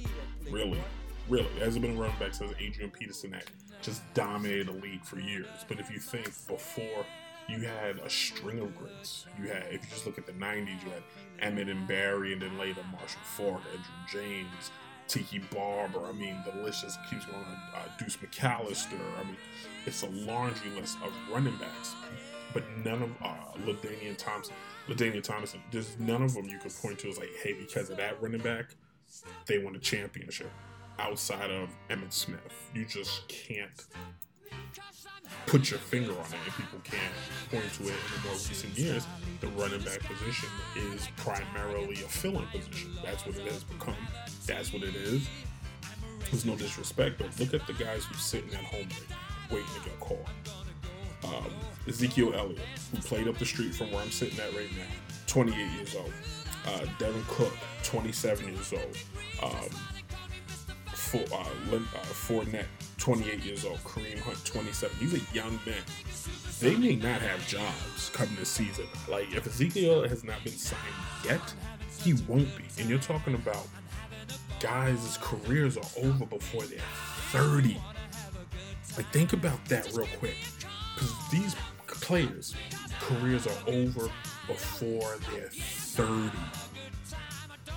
Really, 0.49 0.79
really, 1.27 1.47
there 1.55 1.65
hasn't 1.65 1.81
been 1.81 1.97
a 1.97 1.99
running 1.99 2.19
back 2.19 2.35
since 2.35 2.53
Adrian 2.59 2.91
Peterson 2.91 3.31
that 3.31 3.45
just 3.85 4.01
dominated 4.13 4.67
the 4.67 4.73
league 4.73 5.03
for 5.03 5.19
years. 5.19 5.47
But 5.67 5.79
if 5.79 5.91
you 5.91 5.99
think 5.99 6.25
before 6.47 7.05
you 7.47 7.59
had 7.59 7.97
a 7.99 8.09
string 8.09 8.59
of 8.59 8.75
greats. 8.75 9.25
You 9.39 9.49
had, 9.49 9.63
if 9.69 9.83
you 9.83 9.89
just 9.89 10.05
look 10.05 10.17
at 10.17 10.25
the 10.25 10.33
90s, 10.33 10.83
you 10.83 10.91
had 10.91 11.03
Emmitt 11.41 11.69
and 11.69 11.87
Barry, 11.87 12.33
and 12.33 12.41
then 12.41 12.57
later 12.57 12.81
Marshall 12.91 13.21
Faulk, 13.23 13.61
Andrew 13.71 14.21
James, 14.21 14.71
Tiki 15.07 15.39
Barber. 15.53 16.05
I 16.05 16.11
mean, 16.13 16.37
the 16.43 16.63
list 16.63 16.81
just 16.81 16.97
keeps 17.09 17.25
going. 17.25 17.43
Uh, 17.75 17.87
Deuce 17.99 18.17
McAllister. 18.17 18.99
I 19.19 19.23
mean, 19.25 19.37
it's 19.85 20.01
a 20.01 20.09
laundry 20.09 20.71
list 20.71 20.97
of 21.03 21.13
running 21.31 21.55
backs. 21.57 21.93
but 22.53 22.63
none 22.83 23.03
of 23.03 23.11
uh, 23.21 23.35
LaDainian 23.65 24.17
Thompson, 24.17 24.55
LaDainian 24.87 25.23
Thompson, 25.23 25.61
there's 25.71 25.99
none 25.99 26.23
of 26.23 26.33
them 26.33 26.45
you 26.45 26.57
can 26.57 26.71
point 26.71 26.97
to 26.99 27.09
as 27.09 27.17
like, 27.17 27.29
hey, 27.43 27.53
because 27.53 27.89
of 27.89 27.97
that 27.97 28.19
running 28.21 28.41
back, 28.41 28.75
they 29.45 29.59
won 29.59 29.75
a 29.75 29.79
championship. 29.79 30.49
Outside 30.97 31.51
of 31.51 31.69
Emmitt 31.89 32.13
Smith, 32.13 32.69
you 32.73 32.85
just 32.85 33.27
can't 33.27 33.85
put 35.45 35.69
your 35.69 35.79
finger 35.79 36.11
on 36.11 36.25
it, 36.25 36.33
and 36.45 36.53
people 36.55 36.79
can't 36.83 37.01
point 37.51 37.73
to 37.73 37.83
it 37.83 37.87
in 37.89 38.21
the 38.21 38.27
more 38.27 38.33
recent 38.33 38.77
years. 38.77 39.05
The 39.41 39.47
running 39.47 39.81
back 39.81 39.99
position 39.99 40.49
is 40.75 41.07
primarily 41.17 41.95
a 41.95 42.07
filling 42.07 42.47
position. 42.47 42.91
That's 43.03 43.25
what 43.25 43.35
it 43.35 43.51
has 43.51 43.63
become. 43.63 43.95
That's 44.47 44.71
what 44.73 44.83
it 44.83 44.95
is. 44.95 45.27
There's 46.31 46.45
no 46.45 46.55
disrespect, 46.55 47.17
but 47.17 47.37
look 47.39 47.53
at 47.53 47.67
the 47.67 47.73
guys 47.73 48.05
who's 48.05 48.21
sitting 48.21 48.53
at 48.53 48.63
home 48.63 48.87
waiting 49.51 49.67
to 49.83 49.89
get 49.89 49.99
called. 49.99 50.25
Um, 51.23 51.51
Ezekiel 51.87 52.33
Elliott, 52.33 52.59
who 52.91 52.97
played 52.99 53.27
up 53.27 53.37
the 53.37 53.45
street 53.45 53.73
from 53.75 53.91
where 53.91 54.01
I'm 54.01 54.11
sitting 54.11 54.39
at 54.39 54.53
right 54.55 54.71
now, 54.77 54.85
28 55.27 55.57
years 55.77 55.95
old. 55.95 56.13
Uh, 56.65 56.79
Dalvin 56.97 57.27
Cook, 57.27 57.53
27 57.83 58.47
years 58.47 58.73
old. 58.73 58.97
Um, 59.43 59.69
for, 61.05 61.17
uh, 61.33 61.39
uh, 61.39 62.05
Fournette, 62.25 62.65
28 62.97 63.39
years 63.43 63.65
old. 63.65 63.77
Kareem 63.83 64.19
Hunt, 64.19 64.43
27. 64.45 64.97
These 64.99 65.13
are 65.13 65.35
young 65.35 65.59
men. 65.65 65.83
They 66.59 66.75
may 66.75 66.95
not 66.95 67.21
have 67.21 67.45
jobs 67.47 68.09
coming 68.09 68.35
this 68.35 68.49
season. 68.49 68.85
Like, 69.07 69.33
if 69.33 69.45
Ezekiel 69.45 70.07
has 70.07 70.23
not 70.23 70.43
been 70.43 70.53
signed 70.53 70.81
yet, 71.23 71.53
he 72.01 72.13
won't 72.27 72.55
be. 72.57 72.63
And 72.79 72.89
you're 72.89 72.99
talking 72.99 73.35
about 73.35 73.67
guys' 74.59 75.17
careers 75.21 75.77
are 75.77 76.03
over 76.03 76.25
before 76.25 76.63
they're 76.63 76.79
30. 77.31 77.79
Like, 78.97 79.11
think 79.11 79.33
about 79.33 79.63
that 79.65 79.91
real 79.93 80.07
quick. 80.17 80.37
Because 80.95 81.13
these 81.29 81.55
players' 81.87 82.55
careers 82.99 83.45
are 83.47 83.69
over 83.69 84.09
before 84.47 85.17
they're 85.31 85.49
30. 85.49 86.31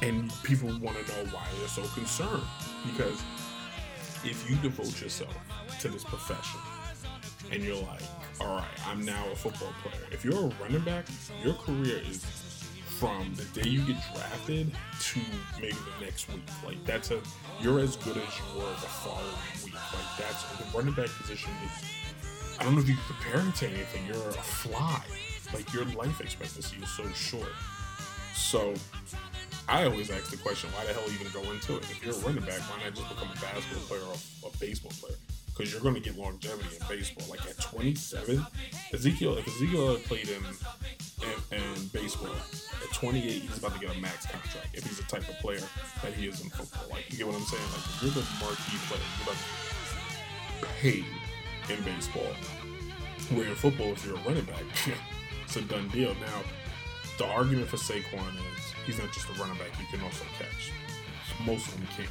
And 0.00 0.32
people 0.44 0.68
want 0.78 0.96
to 0.96 1.12
know 1.12 1.30
why 1.32 1.44
they're 1.58 1.68
so 1.68 1.82
concerned. 1.88 2.44
Because 2.86 3.22
if 4.24 4.48
you 4.48 4.56
devote 4.56 5.00
yourself 5.00 5.34
to 5.80 5.88
this 5.88 6.04
profession 6.04 6.60
and 7.52 7.62
you're 7.62 7.76
like, 7.76 8.02
all 8.40 8.56
right, 8.56 8.86
I'm 8.86 9.04
now 9.04 9.24
a 9.32 9.36
football 9.36 9.72
player. 9.82 10.02
If 10.10 10.24
you're 10.24 10.46
a 10.46 10.52
running 10.62 10.82
back, 10.82 11.06
your 11.42 11.54
career 11.54 12.00
is 12.08 12.24
from 12.98 13.32
the 13.36 13.44
day 13.60 13.68
you 13.68 13.80
get 13.82 13.96
drafted 14.12 14.72
to 15.00 15.20
maybe 15.60 15.76
the 16.00 16.04
next 16.04 16.28
week. 16.28 16.42
Like 16.66 16.84
that's 16.84 17.12
a 17.12 17.20
you're 17.60 17.78
as 17.78 17.96
good 17.96 18.16
as 18.16 18.24
you 18.38 18.58
were 18.60 18.70
the 18.70 18.88
following 18.88 19.24
week. 19.64 19.74
Like 19.74 20.18
that's 20.18 20.42
the 20.58 20.76
running 20.76 20.94
back 20.94 21.06
position 21.06 21.50
is 21.64 21.84
I 22.58 22.64
don't 22.64 22.74
know 22.74 22.80
if 22.80 22.88
you 22.88 22.96
can 22.96 23.04
compare 23.06 23.48
it 23.48 23.54
to 23.56 23.66
anything. 23.68 24.06
You're 24.06 24.28
a 24.30 24.32
fly. 24.32 25.00
Like 25.54 25.72
your 25.72 25.84
life 25.86 26.20
expectancy 26.20 26.76
is 26.82 26.90
so 26.90 27.08
short. 27.10 27.52
So 28.34 28.74
I 29.68 29.84
always 29.84 30.10
ask 30.10 30.30
the 30.30 30.38
question, 30.38 30.70
why 30.72 30.86
the 30.86 30.94
hell 30.94 31.04
even 31.12 31.30
go 31.32 31.42
into 31.52 31.76
it? 31.76 31.84
If 31.90 32.02
you're 32.02 32.14
a 32.14 32.18
running 32.18 32.44
back, 32.44 32.60
why 32.70 32.82
not 32.82 32.94
just 32.94 33.08
become 33.08 33.28
a 33.28 33.40
basketball 33.40 33.84
player 33.86 34.02
or 34.02 34.48
a 34.48 34.56
baseball 34.58 34.92
player? 34.98 35.16
Because 35.46 35.72
you're 35.72 35.82
going 35.82 35.94
to 35.94 36.00
get 36.00 36.16
longevity 36.16 36.76
in 36.80 36.88
baseball. 36.88 37.26
Like 37.28 37.44
at 37.46 37.60
27, 37.60 38.46
Ezekiel, 38.94 39.36
if 39.36 39.46
Ezekiel 39.46 39.96
played 40.08 40.30
in, 40.30 40.42
in, 41.52 41.60
in 41.60 41.86
baseball, 41.92 42.32
at 42.32 42.94
28, 42.94 43.22
he's 43.22 43.58
about 43.58 43.74
to 43.74 43.80
get 43.80 43.94
a 43.94 44.00
max 44.00 44.24
contract 44.24 44.68
if 44.72 44.84
he's 44.84 44.96
the 44.96 45.04
type 45.04 45.28
of 45.28 45.38
player 45.40 45.60
that 46.02 46.14
he 46.14 46.28
is 46.28 46.40
in 46.40 46.48
football. 46.48 46.88
Like, 46.90 47.10
you 47.10 47.18
get 47.18 47.26
what 47.26 47.36
I'm 47.36 47.42
saying? 47.42 47.62
Like, 47.68 47.84
if 47.84 48.02
you're 48.02 48.12
the 48.12 48.26
marquee 48.40 48.78
player, 48.88 49.00
you're 49.18 49.28
about 49.28 49.36
to 49.36 49.68
paid 50.80 51.04
in 51.68 51.84
baseball. 51.84 52.32
Where 53.36 53.48
in 53.48 53.54
football, 53.54 53.92
if 53.92 54.06
you're 54.06 54.16
a 54.16 54.20
running 54.20 54.44
back, 54.44 54.62
it's 55.44 55.56
a 55.56 55.62
done 55.62 55.88
deal. 55.88 56.14
Now, 56.14 56.42
the 57.18 57.26
argument 57.26 57.68
for 57.68 57.76
Saquon 57.76 58.32
he's 58.88 58.98
not 58.98 59.12
just 59.12 59.28
a 59.28 59.32
running 59.34 59.58
back, 59.58 59.76
he 59.76 59.84
can 59.94 60.02
also 60.02 60.24
catch. 60.38 60.72
Most 61.44 61.68
of 61.68 61.74
them 61.74 61.86
can. 61.94 62.06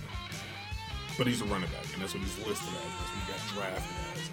But 1.18 1.26
he's 1.26 1.42
a 1.42 1.46
running 1.46 1.70
back, 1.72 1.92
and 1.92 2.04
that's 2.04 2.14
what 2.14 2.22
he's 2.22 2.38
listed 2.46 2.70
as. 2.70 2.86
That's 2.86 3.10
what 3.10 3.18
he 3.18 3.32
got 3.34 3.42
drafted 3.74 3.98
as. 4.14 4.30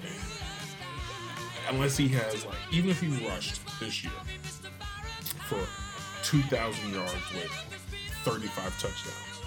And 1.66 1.76
unless 1.76 1.96
he 1.96 2.06
has, 2.08 2.44
like, 2.44 2.60
even 2.70 2.90
if 2.90 3.00
he 3.00 3.08
rushed 3.26 3.62
this 3.80 4.04
year 4.04 4.12
for 5.48 5.64
2,000 6.24 6.92
yards 6.92 7.14
with 7.32 7.50
35 8.24 8.78
touchdowns, 8.78 9.40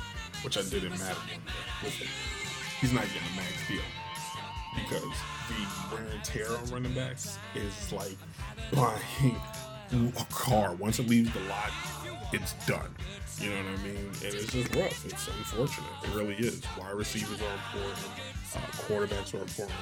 which 0.44 0.58
I 0.58 0.64
didn't 0.64 0.98
matter 0.98 1.22
him, 1.30 1.42
he's 2.82 2.94
not 2.94 3.04
getting 3.04 3.30
a 3.34 3.36
max 3.36 3.68
deal. 3.68 3.82
Because 4.76 5.14
the 5.50 5.96
wear 5.96 6.06
and 6.12 6.24
tear 6.24 6.50
on 6.50 6.66
running 6.72 6.94
backs 6.94 7.38
is 7.54 7.94
like 7.94 8.18
buying 8.74 9.36
car. 10.30 10.74
Once 10.76 11.00
it 11.00 11.08
leaves 11.08 11.32
the 11.34 11.40
lot, 11.42 11.72
it's 12.34 12.54
done. 12.66 12.94
You 13.40 13.52
know 13.52 13.58
what 13.58 13.80
I 13.80 13.84
mean? 13.84 13.98
And 13.98 14.34
it's 14.34 14.52
just 14.52 14.76
rough. 14.76 15.06
It's 15.06 15.28
unfortunate. 15.28 15.90
It 16.04 16.16
really 16.16 16.34
is. 16.36 16.62
Wide 16.78 16.94
receivers 16.94 17.40
are 17.42 17.54
important. 17.54 18.08
Uh, 18.56 18.60
quarterbacks 18.88 19.34
are 19.34 19.42
important. 19.42 19.78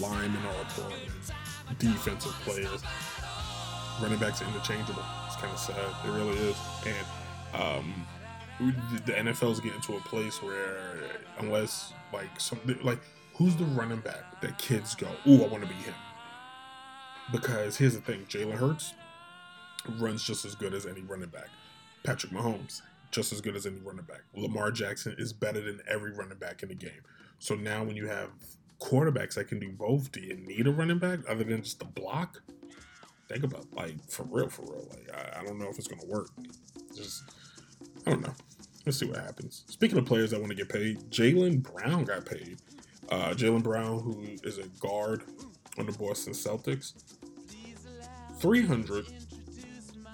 Linemen 0.00 0.44
are 0.44 0.60
important. 0.60 1.00
Defensive 1.78 2.32
players. 2.44 2.82
Running 4.02 4.18
backs 4.18 4.42
are 4.42 4.46
interchangeable. 4.46 5.04
It's 5.26 5.36
kind 5.36 5.52
of 5.52 5.58
sad. 5.58 5.76
It 6.04 6.10
really 6.10 6.36
is. 6.36 6.56
And 6.84 7.06
um, 7.62 8.06
the 9.04 9.12
NFL 9.12 9.52
is 9.52 9.60
getting 9.60 9.80
to 9.82 9.96
a 9.96 10.00
place 10.00 10.42
where, 10.42 10.98
unless 11.38 11.92
like 12.12 12.40
something 12.40 12.76
like 12.82 12.98
who's 13.34 13.54
the 13.56 13.64
running 13.64 14.00
back 14.00 14.40
that 14.40 14.58
kids 14.58 14.94
go, 14.94 15.08
"Ooh, 15.26 15.44
I 15.44 15.48
want 15.48 15.62
to 15.62 15.68
be 15.68 15.74
him." 15.74 15.94
Because 17.30 17.76
here's 17.76 17.94
the 17.94 18.00
thing: 18.00 18.26
Jalen 18.28 18.54
Hurts 18.54 18.94
runs 19.98 20.22
just 20.22 20.44
as 20.44 20.54
good 20.54 20.74
as 20.74 20.86
any 20.86 21.02
running 21.02 21.28
back. 21.28 21.48
Patrick 22.02 22.32
Mahomes, 22.32 22.82
just 23.10 23.32
as 23.32 23.40
good 23.40 23.56
as 23.56 23.66
any 23.66 23.78
running 23.80 24.04
back. 24.04 24.22
Lamar 24.34 24.70
Jackson 24.70 25.14
is 25.18 25.32
better 25.32 25.60
than 25.60 25.80
every 25.88 26.12
running 26.12 26.38
back 26.38 26.62
in 26.62 26.68
the 26.68 26.74
game. 26.74 27.02
So 27.38 27.54
now 27.54 27.84
when 27.84 27.96
you 27.96 28.06
have 28.06 28.30
quarterbacks 28.80 29.34
that 29.34 29.48
can 29.48 29.58
do 29.58 29.70
both, 29.70 30.12
do 30.12 30.20
you 30.20 30.34
need 30.34 30.66
a 30.66 30.70
running 30.70 30.98
back 30.98 31.20
other 31.28 31.44
than 31.44 31.62
just 31.62 31.78
the 31.78 31.84
block? 31.84 32.42
Think 33.28 33.42
about 33.42 33.66
like 33.74 33.96
for 34.08 34.24
real, 34.24 34.48
for 34.48 34.62
real. 34.62 34.86
Like 34.90 35.10
I, 35.12 35.40
I 35.40 35.44
don't 35.44 35.58
know 35.58 35.68
if 35.68 35.78
it's 35.78 35.88
gonna 35.88 36.06
work. 36.06 36.28
Just 36.94 37.24
I 38.06 38.10
don't 38.10 38.22
know. 38.22 38.34
Let's 38.84 38.98
see 38.98 39.06
what 39.06 39.16
happens. 39.18 39.64
Speaking 39.66 39.98
of 39.98 40.04
players 40.04 40.30
that 40.30 40.38
want 40.38 40.50
to 40.50 40.56
get 40.56 40.68
paid, 40.68 41.10
Jaylen 41.10 41.60
Brown 41.60 42.04
got 42.04 42.24
paid. 42.24 42.58
Uh, 43.08 43.30
Jaylen 43.30 43.62
Brown, 43.62 44.00
who 44.00 44.24
is 44.44 44.58
a 44.58 44.66
guard 44.78 45.24
on 45.76 45.86
the 45.86 45.92
Boston 45.92 46.32
Celtics, 46.32 46.92
three 48.38 48.64
hundred 48.64 49.06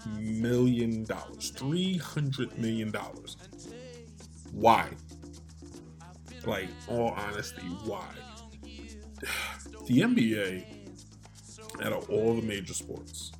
million 0.06 1.04
dollars. 1.04 1.50
Three 1.50 1.98
hundred 1.98 2.56
million 2.58 2.90
dollars. 2.90 3.36
Why? 4.52 4.88
Like, 6.44 6.68
all 6.88 7.10
honesty, 7.10 7.62
why? 7.84 8.06
The 9.86 9.98
NBA, 10.02 10.64
out 11.82 11.92
of 11.92 12.08
all 12.08 12.34
the 12.34 12.42
major 12.42 12.72
sports, 12.72 13.32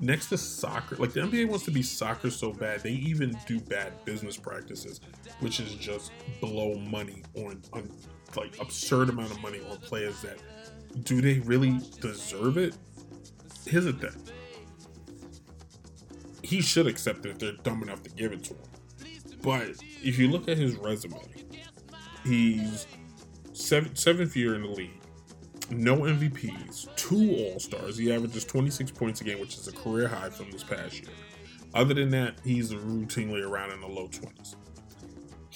next 0.00 0.28
to 0.30 0.38
soccer, 0.38 0.96
like 0.96 1.12
the 1.12 1.20
NBA 1.20 1.48
wants 1.48 1.64
to 1.66 1.70
be 1.70 1.82
soccer 1.82 2.30
so 2.30 2.52
bad, 2.52 2.80
they 2.80 2.92
even 2.92 3.36
do 3.46 3.60
bad 3.60 4.04
business 4.06 4.36
practices, 4.36 5.00
which 5.40 5.60
is 5.60 5.74
just 5.74 6.10
blow 6.40 6.74
money 6.74 7.22
on, 7.34 7.60
on 7.72 7.90
like 8.34 8.58
absurd 8.60 9.10
amount 9.10 9.30
of 9.30 9.40
money 9.40 9.60
on 9.70 9.76
players 9.78 10.22
that 10.22 10.38
do 11.02 11.20
they 11.20 11.40
really 11.40 11.78
deserve 12.00 12.56
it? 12.56 12.76
Here's 13.66 13.84
the 13.84 13.92
thing 13.92 14.14
he 16.46 16.60
should 16.60 16.86
accept 16.86 17.26
it 17.26 17.30
if 17.30 17.38
they're 17.38 17.52
dumb 17.62 17.82
enough 17.82 18.02
to 18.04 18.10
give 18.10 18.32
it 18.32 18.44
to 18.44 18.54
him. 18.54 18.62
But 19.42 19.68
if 20.02 20.18
you 20.18 20.28
look 20.28 20.48
at 20.48 20.56
his 20.56 20.76
resume, 20.76 21.20
he's 22.24 22.86
seven, 23.52 23.94
seventh 23.94 24.36
year 24.36 24.54
in 24.54 24.62
the 24.62 24.68
league, 24.68 25.02
no 25.70 25.98
MVPs, 25.98 26.94
two 26.96 27.36
All 27.36 27.58
Stars. 27.58 27.96
He 27.98 28.12
averages 28.12 28.44
26 28.44 28.92
points 28.92 29.20
a 29.20 29.24
game, 29.24 29.40
which 29.40 29.56
is 29.56 29.68
a 29.68 29.72
career 29.72 30.08
high 30.08 30.30
from 30.30 30.50
this 30.50 30.64
past 30.64 31.00
year. 31.00 31.10
Other 31.74 31.94
than 31.94 32.10
that, 32.10 32.40
he's 32.44 32.72
routinely 32.72 33.46
around 33.46 33.72
in 33.72 33.80
the 33.80 33.88
low 33.88 34.08
20s 34.08 34.54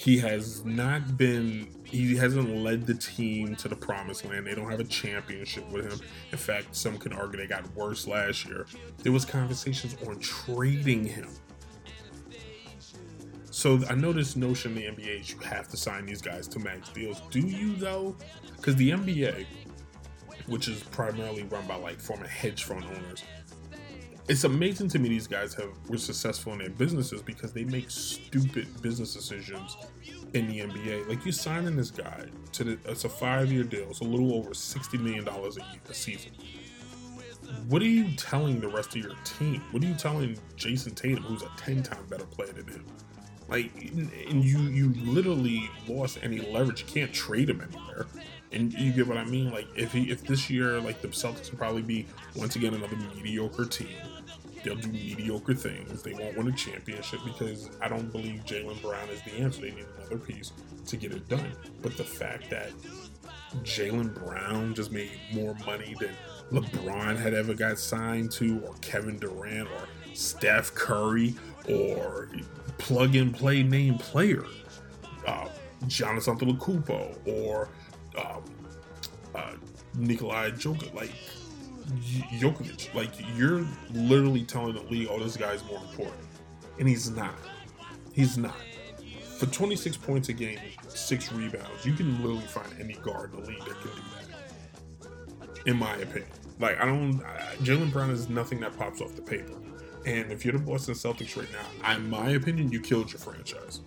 he 0.01 0.17
has 0.17 0.65
not 0.65 1.15
been 1.15 1.67
he 1.91 2.15
hasn't 2.15 2.55
led 2.55 2.87
the 2.87 2.93
team 2.93 3.55
to 3.57 3.67
the 3.67 3.75
promised 3.75 4.25
land. 4.25 4.47
They 4.47 4.55
don't 4.55 4.69
have 4.69 4.79
a 4.79 4.85
championship 4.85 5.69
with 5.71 5.91
him. 5.91 5.99
In 6.31 6.37
fact 6.37 6.75
some 6.75 6.97
can 6.97 7.11
argue 7.13 7.37
they 7.37 7.47
got 7.47 7.69
worse 7.75 8.07
last 8.07 8.45
year. 8.45 8.65
There 8.99 9.11
was 9.11 9.25
conversations 9.25 9.95
on 10.07 10.19
trading 10.19 11.03
him. 11.03 11.29
So 13.51 13.81
i 13.89 13.95
know 13.95 14.13
this 14.13 14.35
notion 14.35 14.77
in 14.77 14.95
the 14.95 15.03
nba 15.03 15.19
is 15.21 15.31
you 15.31 15.37
have 15.39 15.67
to 15.67 15.77
sign 15.77 16.05
these 16.05 16.21
guys 16.21 16.47
to 16.49 16.59
max 16.59 16.89
deals. 16.89 17.21
Do 17.29 17.39
you 17.39 17.75
though? 17.75 18.15
Because 18.55 18.75
the 18.77 18.91
nba 18.91 19.45
which 20.47 20.67
is 20.67 20.83
primarily 20.83 21.43
run 21.43 21.67
by 21.67 21.75
like 21.75 21.99
former 21.99 22.27
hedge 22.27 22.63
fund 22.63 22.83
owners 22.85 23.23
it's 24.27 24.43
amazing 24.43 24.89
to 24.89 24.99
me 24.99 25.09
these 25.09 25.27
guys 25.27 25.53
have 25.55 25.69
were 25.89 25.97
successful 25.97 26.53
in 26.53 26.59
their 26.59 26.69
businesses 26.69 27.21
because 27.21 27.53
they 27.53 27.63
make 27.65 27.89
stupid 27.91 28.81
business 28.81 29.13
decisions 29.13 29.77
in 30.33 30.47
the 30.47 30.59
NBA. 30.61 31.07
Like 31.09 31.25
you 31.25 31.31
signing 31.31 31.75
this 31.75 31.91
guy 31.91 32.25
to 32.53 32.63
the, 32.63 32.79
it's 32.85 33.05
a 33.05 33.09
five 33.09 33.51
year 33.51 33.63
deal. 33.63 33.89
It's 33.89 34.01
a 34.01 34.05
little 34.05 34.33
over 34.35 34.53
sixty 34.53 34.97
million 34.97 35.25
dollars 35.25 35.57
a, 35.57 35.63
a 35.89 35.93
season. 35.93 36.31
what 37.67 37.81
are 37.81 37.85
you 37.87 38.15
telling 38.15 38.59
the 38.59 38.67
rest 38.67 38.95
of 38.95 39.01
your 39.03 39.15
team? 39.23 39.63
What 39.71 39.83
are 39.83 39.87
you 39.87 39.95
telling 39.95 40.37
Jayson 40.57 40.95
Tatum, 40.95 41.23
who's 41.23 41.43
a 41.43 41.51
ten 41.57 41.83
time 41.83 42.05
better 42.09 42.25
player 42.25 42.53
than 42.53 42.67
him? 42.67 42.85
Like, 43.47 43.71
and 44.29 44.43
you 44.43 44.59
you 44.61 44.93
literally 44.95 45.69
lost 45.87 46.19
any 46.23 46.39
leverage. 46.39 46.81
You 46.81 46.87
can't 46.87 47.13
trade 47.13 47.49
him 47.49 47.61
anywhere. 47.61 48.07
And 48.51 48.73
you 48.73 48.91
get 48.91 49.07
what 49.07 49.17
I 49.17 49.25
mean? 49.25 49.51
Like, 49.51 49.67
if 49.75 49.93
he 49.93 50.11
if 50.11 50.23
this 50.23 50.49
year, 50.49 50.79
like 50.79 51.01
the 51.01 51.07
Celtics 51.09 51.51
will 51.51 51.57
probably 51.57 51.81
be 51.81 52.05
once 52.35 52.55
again 52.55 52.73
another 52.73 52.97
mediocre 53.15 53.65
team. 53.65 53.87
They'll 54.63 54.75
do 54.75 54.89
mediocre 54.89 55.55
things. 55.55 56.03
They 56.03 56.13
won't 56.13 56.37
win 56.37 56.47
a 56.47 56.51
championship 56.51 57.21
because 57.25 57.71
I 57.81 57.87
don't 57.87 58.11
believe 58.11 58.43
Jaylen 58.45 58.79
Brown 58.81 59.09
is 59.09 59.21
the 59.23 59.31
answer. 59.39 59.61
They 59.61 59.71
need 59.71 59.85
another 59.97 60.17
piece 60.17 60.51
to 60.85 60.97
get 60.97 61.11
it 61.13 61.27
done. 61.27 61.51
But 61.81 61.97
the 61.97 62.03
fact 62.03 62.49
that 62.51 62.71
Jaylen 63.63 64.13
Brown 64.13 64.75
just 64.75 64.91
made 64.91 65.11
more 65.33 65.55
money 65.65 65.95
than 65.99 66.11
LeBron 66.51 67.17
had 67.17 67.33
ever 67.33 67.53
got 67.53 67.79
signed 67.79 68.31
to, 68.33 68.61
or 68.65 68.75
Kevin 68.81 69.17
Durant, 69.17 69.67
or 69.67 69.87
Steph 70.13 70.73
Curry, 70.75 71.33
or 71.69 72.29
plug 72.77 73.15
and 73.15 73.33
play 73.33 73.63
name 73.63 73.97
player, 73.97 74.45
uh, 75.25 75.47
Giannis 75.85 76.27
Antetokounmpo, 76.27 77.17
or 77.25 77.69
um, 78.17 78.43
uh, 79.35 79.53
Nikolai 79.95 80.51
Jokic, 80.51 80.93
like 80.93 81.11
Jokic. 82.39 82.93
Like 82.93 83.11
you're 83.35 83.65
literally 83.91 84.43
telling 84.43 84.75
the 84.75 84.81
league, 84.83 85.07
"Oh, 85.09 85.19
this 85.19 85.37
guy's 85.37 85.63
more 85.65 85.79
important," 85.79 86.25
and 86.79 86.87
he's 86.87 87.09
not. 87.09 87.35
He's 88.13 88.37
not. 88.37 88.55
For 89.37 89.45
26 89.47 89.97
points 89.97 90.29
a 90.29 90.33
game, 90.33 90.59
six 90.87 91.31
rebounds, 91.31 91.85
you 91.85 91.93
can 91.93 92.21
literally 92.21 92.45
find 92.47 92.67
any 92.79 92.93
guard 92.93 93.33
in 93.33 93.41
the 93.41 93.47
league 93.47 93.65
that 93.65 93.81
can 93.81 93.91
do 93.91 94.01
that. 95.49 95.67
In 95.67 95.77
my 95.77 95.95
opinion, 95.95 96.29
like 96.59 96.79
I 96.79 96.85
don't, 96.85 97.19
Jaylen 97.63 97.91
Brown 97.91 98.11
is 98.11 98.29
nothing 98.29 98.59
that 98.59 98.77
pops 98.77 99.01
off 99.01 99.15
the 99.15 99.21
paper. 99.21 99.53
And 100.05 100.31
if 100.31 100.43
you're 100.45 100.53
the 100.53 100.59
Boston 100.59 100.95
Celtics 100.95 101.37
right 101.37 101.47
now, 101.51 101.95
in 101.95 102.09
my 102.09 102.31
opinion, 102.31 102.71
you 102.71 102.81
killed 102.81 103.11
your 103.11 103.19
franchise 103.19 103.81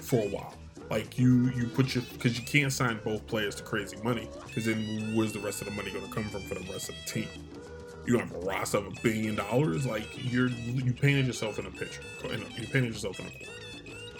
for 0.00 0.24
a 0.24 0.28
while. 0.28 0.54
Like 0.90 1.18
you, 1.18 1.50
you 1.50 1.66
put 1.66 1.94
your 1.94 2.04
because 2.12 2.38
you 2.38 2.44
can't 2.46 2.72
sign 2.72 2.98
both 3.04 3.26
players 3.26 3.54
to 3.56 3.62
crazy 3.62 3.96
money 4.02 4.28
because 4.46 4.64
then 4.64 5.12
where's 5.14 5.32
the 5.32 5.40
rest 5.40 5.60
of 5.60 5.66
the 5.66 5.74
money 5.74 5.90
going 5.90 6.06
to 6.06 6.12
come 6.12 6.24
from 6.24 6.42
for 6.42 6.54
the 6.54 6.72
rest 6.72 6.88
of 6.88 6.94
the 7.04 7.10
team? 7.10 7.28
You 8.06 8.18
have 8.18 8.34
a 8.34 8.38
roster 8.38 8.78
of 8.78 8.86
a 8.86 9.00
billion 9.02 9.34
dollars. 9.34 9.84
Like 9.84 10.08
you're 10.32 10.48
you 10.48 10.94
painted 10.94 11.26
yourself 11.26 11.58
in 11.58 11.66
a 11.66 11.70
picture. 11.70 12.02
You 12.22 12.66
painted 12.66 12.92
yourself 12.92 13.20
in 13.20 13.26
a 13.26 13.30
corner. 13.30 13.52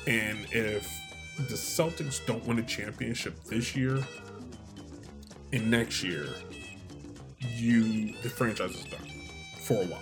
And 0.07 0.47
if 0.53 0.91
the 1.37 1.55
Celtics 1.55 2.25
don't 2.27 2.45
win 2.47 2.59
a 2.59 2.63
championship 2.63 3.43
this 3.45 3.75
year 3.75 4.01
and 5.53 5.71
next 5.71 6.03
year, 6.03 6.27
you 7.41 8.13
the 8.23 8.29
franchise 8.29 8.75
is 8.75 8.85
done 8.85 9.11
for 9.63 9.83
a 9.83 9.87
while 9.87 10.01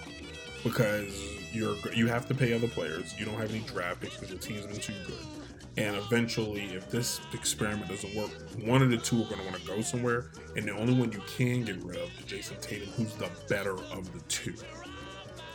because 0.65 1.15
you're 1.53 1.77
you 1.95 2.09
have 2.09 2.27
to 2.27 2.35
pay 2.35 2.53
other 2.55 2.69
players. 2.69 3.15
You 3.19 3.25
don't 3.25 3.39
have 3.39 3.51
any 3.51 3.61
draft 3.61 4.01
picks 4.01 4.17
because 4.17 4.31
your 4.31 4.41
team's 4.41 4.67
been 4.67 4.81
too 4.81 4.95
good. 5.07 5.36
And 5.78 5.95
eventually, 5.97 6.64
if 6.75 6.90
this 6.90 7.21
experiment 7.35 7.90
doesn't 7.90 8.14
work, 8.14 8.30
one 8.64 8.80
of 8.80 8.90
the 8.90 8.97
two 8.97 9.23
are 9.23 9.26
going 9.26 9.40
to 9.40 9.45
want 9.45 9.56
to 9.56 9.66
go 9.66 9.83
somewhere. 9.83 10.30
And 10.56 10.66
the 10.66 10.73
only 10.73 10.95
one 10.95 11.12
you 11.12 11.21
can 11.37 11.64
get 11.64 11.76
rid 11.83 11.99
of 11.99 12.09
is 12.18 12.25
Jayson 12.25 12.56
Tatum, 12.62 12.88
who's 12.97 13.14
the 13.14 13.30
better 13.49 13.75
of 13.75 14.11
the 14.12 14.21
two. 14.28 14.54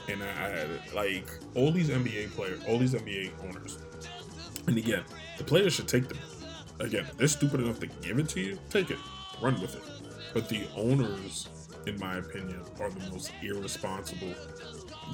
And 0.08 0.22
I, 0.22 0.68
I 0.92 0.96
like 0.96 1.28
all 1.56 1.72
these 1.72 1.90
NBA 1.90 2.32
players, 2.32 2.62
all 2.68 2.78
these 2.78 2.94
NBA 2.94 3.32
owners. 3.44 3.80
And 4.68 4.78
again, 4.78 5.04
the 5.38 5.44
players 5.44 5.74
should 5.74 5.88
take 5.88 6.08
them. 6.08 6.20
Again, 6.80 7.08
they're 7.18 7.28
stupid 7.28 7.62
enough 7.62 7.80
to 7.80 7.88
give 7.88 8.20
it 8.20 8.30
to 8.30 8.42
you, 8.42 8.60
take 8.70 8.92
it, 8.92 8.98
run 9.42 9.60
with 9.60 9.76
it. 9.76 9.84
But 10.34 10.50
the 10.50 10.68
owners, 10.76 11.48
in 11.88 12.00
my 12.00 12.18
opinion, 12.18 12.62
are 12.80 12.90
the 12.90 13.12
most 13.12 13.32
irresponsible 13.42 14.34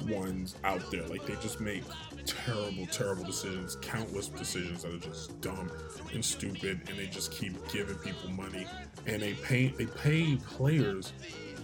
ones 0.06 0.56
out 0.64 0.90
there. 0.90 1.06
Like 1.06 1.26
they 1.26 1.34
just 1.36 1.60
make 1.60 1.82
terrible, 2.26 2.86
terrible 2.86 3.24
decisions, 3.24 3.76
countless 3.76 4.28
decisions 4.28 4.82
that 4.82 4.94
are 4.94 4.98
just 4.98 5.40
dumb 5.40 5.70
and 6.12 6.24
stupid, 6.24 6.80
and 6.88 6.98
they 6.98 7.06
just 7.06 7.32
keep 7.32 7.54
giving 7.72 7.96
people 7.96 8.30
money 8.30 8.66
and 9.06 9.22
they 9.22 9.34
pay 9.34 9.68
they 9.68 9.86
pay 9.86 10.36
players 10.36 11.12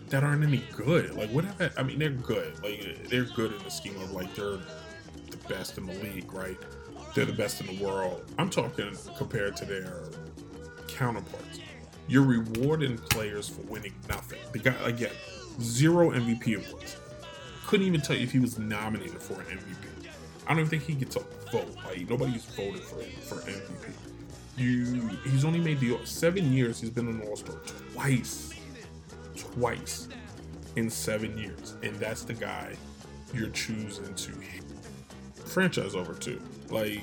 that 0.09 0.25
aren't 0.25 0.45
any 0.45 0.63
good. 0.75 1.15
Like 1.15 1.31
whatever 1.31 1.71
I 1.77 1.83
mean 1.83 1.99
they're 1.99 2.11
good. 2.11 2.63
Like 2.63 3.09
they're 3.09 3.25
good 3.25 3.53
in 3.53 3.63
the 3.63 3.71
scheme 3.71 4.01
of 4.01 4.13
like 4.13 4.35
they're 4.35 4.59
the 5.31 5.37
best 5.49 5.79
in 5.79 5.87
the 5.87 5.95
league, 5.95 6.33
right? 6.33 6.59
They're 7.15 7.25
the 7.25 7.33
best 7.33 7.61
in 7.61 7.77
the 7.77 7.85
world. 7.85 8.25
I'm 8.39 8.51
talking 8.51 8.97
compared 9.17 9.57
to 9.57 9.65
their 9.65 10.03
counterparts. 10.89 11.61
You're 12.09 12.25
rewarding 12.25 12.99
players 12.99 13.49
for 13.49 13.63
winning 13.63 13.95
nothing. 14.09 14.41
The 14.53 14.59
guy 14.59 14.75
again, 14.85 15.13
zero 15.61 16.11
MVP 16.11 16.67
awards 16.67 16.97
couldn't 17.67 17.87
even 17.87 18.01
tell 18.01 18.17
you 18.17 18.23
if 18.23 18.33
he 18.33 18.39
was 18.39 18.59
nominated 18.59 19.21
for 19.21 19.35
an 19.35 19.47
MVP. 19.47 20.09
I 20.47 20.51
don't 20.51 20.59
even 20.61 20.71
think 20.71 20.83
he 20.83 20.95
gets 20.95 21.17
a 21.17 21.21
vote. 21.51 21.75
Like 21.85 22.09
nobody's 22.09 22.45
voted 22.45 22.83
for 22.83 23.01
him 23.01 23.21
for 23.21 23.37
MVP. 23.51 23.93
You, 24.57 25.09
he's 25.25 25.45
only 25.45 25.59
made 25.59 25.81
the 25.81 25.99
seven 26.05 26.53
years. 26.53 26.81
He's 26.81 26.91
been 26.91 27.09
an 27.09 27.23
All 27.23 27.37
Star 27.37 27.57
twice, 27.93 28.53
twice 29.37 30.09
in 30.77 30.89
seven 30.89 31.37
years, 31.37 31.75
and 31.83 31.97
that's 31.97 32.23
the 32.23 32.35
guy 32.35 32.77
you're 33.33 33.51
choosing 33.51 34.15
to 34.15 34.33
franchise 35.45 35.95
over 35.95 36.15
to. 36.15 36.41
Like, 36.71 37.01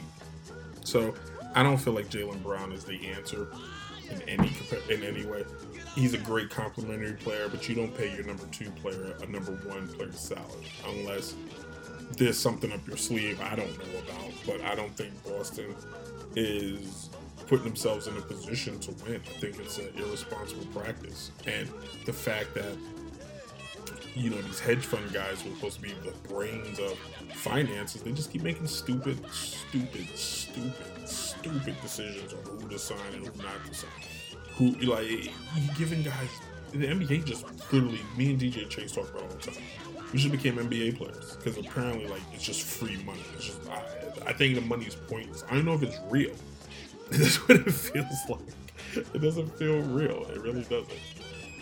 so 0.84 1.14
I 1.56 1.64
don't 1.64 1.78
feel 1.78 1.94
like 1.94 2.10
Jaylen 2.10 2.42
Brown 2.42 2.72
is 2.72 2.84
the 2.86 3.08
answer 3.08 3.48
in 4.10 4.22
any 4.24 4.52
in 4.90 5.04
any 5.04 5.26
way 5.26 5.44
he's 5.96 6.14
a 6.14 6.18
great 6.18 6.50
complementary 6.50 7.14
player, 7.14 7.50
but 7.50 7.68
you 7.68 7.76
don't 7.76 7.96
pay 7.96 8.14
your 8.14 8.24
number 8.24 8.46
two 8.52 8.70
player 8.72 9.16
a 9.22 9.28
number 9.28 9.52
one 9.52 9.88
player's 9.90 10.20
salary 10.20 10.66
unless 10.88 11.36
there's 12.18 12.38
something 12.38 12.72
up 12.72 12.86
your 12.88 12.98
sleeve 12.98 13.40
I 13.42 13.56
don't 13.56 13.78
know 13.78 14.00
about. 14.00 14.32
But 14.46 14.62
I 14.62 14.76
don't 14.76 14.96
think 14.96 15.12
Boston 15.24 15.76
is 16.36 17.10
putting 17.48 17.66
themselves 17.66 18.08
in 18.08 18.16
a 18.18 18.22
position 18.22 18.80
to 18.80 18.92
win. 19.04 19.16
I 19.16 19.40
think 19.40 19.60
it's 19.60 19.78
an 19.78 19.92
irresponsible 19.98 20.66
practice, 20.68 21.32
and 21.46 21.70
the 22.06 22.14
fact 22.14 22.54
that 22.56 22.78
you 24.16 24.30
know 24.30 24.42
these 24.42 24.60
hedge 24.60 24.86
fund 24.86 25.12
guys 25.14 25.44
were 25.44 25.52
supposed 25.56 25.78
to 25.78 25.82
be 25.82 25.94
the 26.04 26.12
brains 26.28 26.80
of 26.80 26.98
finances, 27.34 28.02
they 28.02 28.12
just 28.12 28.32
keep 28.32 28.44
making 28.44 28.68
stupid, 28.68 29.18
stupid, 29.32 30.08
stupid, 30.16 31.08
stupid 31.08 31.76
decisions 31.82 32.34
on 32.34 32.40
who 32.44 32.68
to 32.68 32.80
sign 32.80 33.00
and 33.14 33.28
who 33.28 33.44
not 33.44 33.66
to 33.66 33.74
sign 33.74 33.90
who 34.62 34.86
like 34.86 35.10
you 35.10 35.32
giving 35.76 36.04
guys 36.04 36.30
the 36.72 36.86
NBA 36.86 37.26
just 37.26 37.46
literally 37.74 38.00
me 38.16 38.32
and 38.32 38.40
DJ 38.40 38.70
Chase 38.70 38.92
talk 38.92 39.10
about 39.10 39.24
all 39.24 39.28
the 39.30 39.52
time. 39.52 39.64
We 40.14 40.20
just 40.20 40.32
became 40.32 40.56
NBA 40.56 40.98
players 40.98 41.36
because 41.36 41.58
apparently 41.58 42.08
like 42.08 42.22
it's 42.34 42.44
just 42.44 42.62
free 42.62 42.98
money. 43.04 43.22
It's 43.36 43.46
just 43.46 43.70
I, 43.70 43.82
I 44.28 44.34
think 44.34 44.56
the 44.56 44.62
money 44.62 44.86
is 44.86 44.96
pointless. 44.96 45.44
I 45.50 45.56
don't 45.56 45.66
know 45.66 45.74
if 45.74 45.84
it's 45.84 45.98
real. 46.10 46.36
That's 47.12 47.38
what 47.48 47.58
it 47.58 47.72
feels 47.72 48.30
like. 48.30 49.06
It 49.14 49.22
doesn't 49.22 49.50
feel 49.58 49.82
real. 49.82 50.26
It 50.28 50.42
really 50.42 50.64
doesn't. 50.64 51.00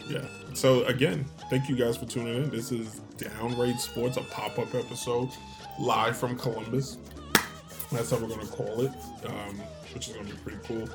Yeah. 0.10 0.26
So 0.54 0.84
again, 0.86 1.26
thank 1.50 1.70
you 1.70 1.76
guys 1.76 1.96
for 1.96 2.06
tuning 2.06 2.44
in. 2.44 2.50
This 2.50 2.72
is 2.72 3.02
Downright 3.18 3.80
Sports, 3.80 4.18
a 4.18 4.22
pop-up 4.24 4.76
episode 4.76 5.30
live 5.80 6.18
from 6.18 6.38
Columbus. 6.38 6.98
That's 7.92 8.12
how 8.12 8.18
we're 8.18 8.28
gonna 8.28 8.46
call 8.46 8.82
it, 8.82 8.92
um, 9.26 9.56
which 9.94 10.10
is 10.10 10.16
gonna 10.16 10.28
be 10.28 10.36
pretty 10.38 10.60
cool. 10.64 10.88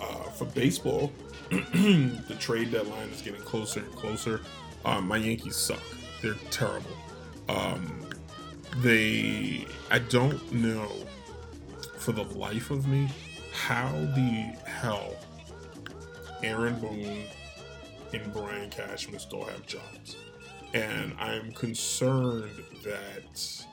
Uh, 0.00 0.30
for 0.30 0.44
baseball, 0.46 1.10
the 1.50 2.36
trade 2.38 2.72
deadline 2.72 3.08
is 3.10 3.22
getting 3.22 3.40
closer 3.42 3.80
and 3.80 3.92
closer. 3.94 4.40
Um, 4.84 5.06
my 5.06 5.16
Yankees 5.16 5.56
suck. 5.56 5.82
They're 6.20 6.34
terrible. 6.50 6.90
Um, 7.48 8.06
they, 8.78 9.66
I 9.90 10.00
don't 10.00 10.52
know 10.52 10.90
for 11.98 12.12
the 12.12 12.24
life 12.24 12.70
of 12.70 12.88
me 12.88 13.08
how 13.52 13.90
the 14.14 14.54
hell 14.64 15.14
Aaron 16.42 16.78
Boone 16.80 17.24
and 18.12 18.32
Brian 18.32 18.70
Cashman 18.70 19.18
still 19.18 19.44
have 19.44 19.66
jobs. 19.66 20.16
And 20.74 21.14
I'm 21.18 21.52
concerned 21.52 22.50
that 22.82 23.64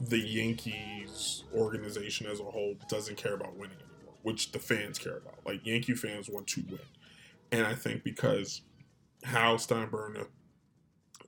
the 0.00 0.18
Yankees 0.18 1.44
organization 1.54 2.26
as 2.26 2.40
a 2.40 2.44
whole 2.44 2.74
doesn't 2.88 3.16
care 3.16 3.34
about 3.34 3.56
winning 3.56 3.76
which 4.22 4.52
the 4.52 4.58
fans 4.58 4.98
care 4.98 5.16
about. 5.16 5.38
Like 5.46 5.66
Yankee 5.66 5.94
fans 5.94 6.28
want 6.28 6.46
to 6.48 6.62
win. 6.68 6.80
And 7.52 7.66
I 7.66 7.74
think 7.74 8.04
because 8.04 8.62
Hal 9.24 9.56
Steinbrenner 9.56 10.26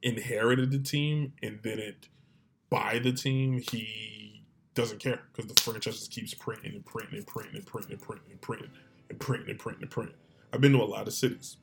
inherited 0.02 0.70
the 0.70 0.78
team 0.78 1.32
and 1.42 1.60
didn't 1.62 2.08
buy 2.70 3.00
the 3.02 3.12
team, 3.12 3.58
he 3.58 4.44
doesn't 4.74 4.98
care 4.98 5.20
because 5.32 5.52
the 5.52 5.60
franchise 5.60 5.98
just 5.98 6.10
keeps 6.10 6.34
printing 6.34 6.74
and 6.74 6.84
printing 6.84 7.18
and 7.18 7.26
printing 7.26 7.56
and 7.56 7.66
printing 7.66 7.92
and 7.92 8.00
printing 8.00 8.30
and 8.30 8.40
printing 8.40 8.70
and 9.10 9.20
printing 9.20 9.50
and 9.50 9.58
printing 9.58 9.82
and 9.82 9.90
printing. 9.90 10.16
I've 10.52 10.60
been 10.60 10.72
to 10.72 10.82
a 10.82 10.84
lot 10.84 11.06
of 11.06 11.14
cities. 11.14 11.56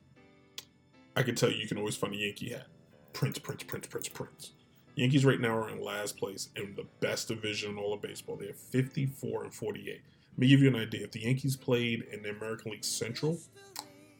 I 1.16 1.22
can 1.22 1.34
tell 1.34 1.50
you, 1.50 1.56
you 1.56 1.68
can 1.68 1.78
always 1.78 1.96
find 1.96 2.14
a 2.14 2.16
Yankee 2.16 2.50
hat. 2.50 2.66
Prince, 3.12 3.38
Prince, 3.38 3.64
Prince, 3.64 3.86
Prince, 3.88 4.08
Prince. 4.08 4.52
Yankees 4.94 5.24
right 5.24 5.40
now 5.40 5.56
are 5.56 5.70
in 5.70 5.82
last 5.82 6.16
place 6.16 6.50
in 6.56 6.74
the 6.76 6.86
best 7.00 7.28
division 7.28 7.72
in 7.72 7.78
all 7.78 7.92
of 7.92 8.02
baseball. 8.02 8.36
They 8.36 8.46
have 8.46 8.56
54 8.56 9.44
and 9.44 9.54
48. 9.54 10.00
Let 10.32 10.38
me 10.38 10.48
give 10.48 10.60
you 10.60 10.68
an 10.68 10.76
idea. 10.76 11.04
If 11.04 11.12
the 11.12 11.20
Yankees 11.20 11.56
played 11.56 12.04
in 12.12 12.22
the 12.22 12.30
American 12.30 12.72
League 12.72 12.84
Central, 12.84 13.38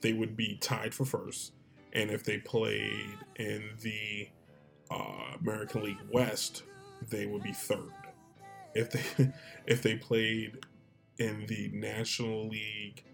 they 0.03 0.13
would 0.13 0.37
be 0.37 0.57
tied 0.61 0.95
for 0.95 1.05
first. 1.05 1.53
and 1.93 2.11
if 2.11 2.25
they 2.25 2.39
played 2.39 3.17
in 3.37 3.71
the 3.83 4.29
uh, 4.91 5.37
American 5.41 5.83
League 5.85 6.01
West, 6.13 6.65
they 7.09 7.27
would 7.27 7.43
be 7.43 7.53
third. 7.53 7.93
If 8.75 8.91
they 8.91 9.33
if 9.67 9.83
they 9.83 9.97
played 9.97 10.59
in 11.19 11.47
the 11.47 11.71
National 11.73 12.49
League 12.49 13.05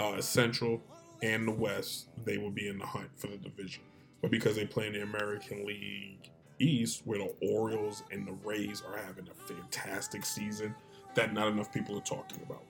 uh, 0.00 0.20
Central 0.20 0.82
and 1.22 1.46
the 1.46 1.52
West, 1.52 2.08
they 2.24 2.38
would 2.38 2.54
be 2.54 2.68
in 2.68 2.78
the 2.78 2.86
hunt 2.86 3.10
for 3.16 3.28
the 3.28 3.36
division. 3.36 3.82
But 4.22 4.30
because 4.30 4.56
they 4.56 4.66
play 4.66 4.86
in 4.88 4.94
the 4.94 5.02
American 5.02 5.66
League 5.66 6.30
East, 6.58 7.02
where 7.04 7.18
the 7.18 7.34
Orioles 7.42 8.02
and 8.10 8.26
the 8.26 8.32
Rays 8.44 8.82
are 8.88 8.96
having 8.98 9.28
a 9.28 9.48
fantastic 9.52 10.24
season, 10.24 10.74
that 11.14 11.32
not 11.32 11.48
enough 11.48 11.72
people 11.72 11.96
are 11.96 12.02
talking 12.02 12.40
about. 12.44 12.62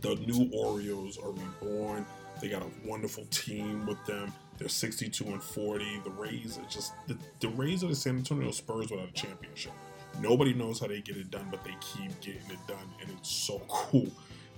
The 0.00 0.16
new 0.26 0.50
Orioles 0.52 1.18
are 1.18 1.30
reborn. 1.30 2.04
They 2.40 2.48
got 2.48 2.62
a 2.62 2.88
wonderful 2.88 3.24
team 3.26 3.86
with 3.86 4.04
them. 4.06 4.32
They're 4.58 4.68
62 4.68 5.24
and 5.24 5.42
40. 5.42 6.00
The 6.04 6.10
Rays 6.10 6.58
are 6.58 6.68
just 6.68 6.92
the, 7.06 7.16
the 7.40 7.48
Rays 7.48 7.84
are 7.84 7.88
the 7.88 7.94
San 7.94 8.16
Antonio 8.16 8.50
Spurs 8.50 8.90
without 8.90 9.08
a 9.08 9.12
championship. 9.12 9.72
Nobody 10.20 10.54
knows 10.54 10.80
how 10.80 10.86
they 10.86 11.00
get 11.00 11.16
it 11.16 11.30
done, 11.30 11.48
but 11.50 11.64
they 11.64 11.74
keep 11.80 12.20
getting 12.20 12.48
it 12.48 12.66
done, 12.68 12.88
and 13.00 13.10
it's 13.10 13.30
so 13.30 13.60
cool 13.68 14.06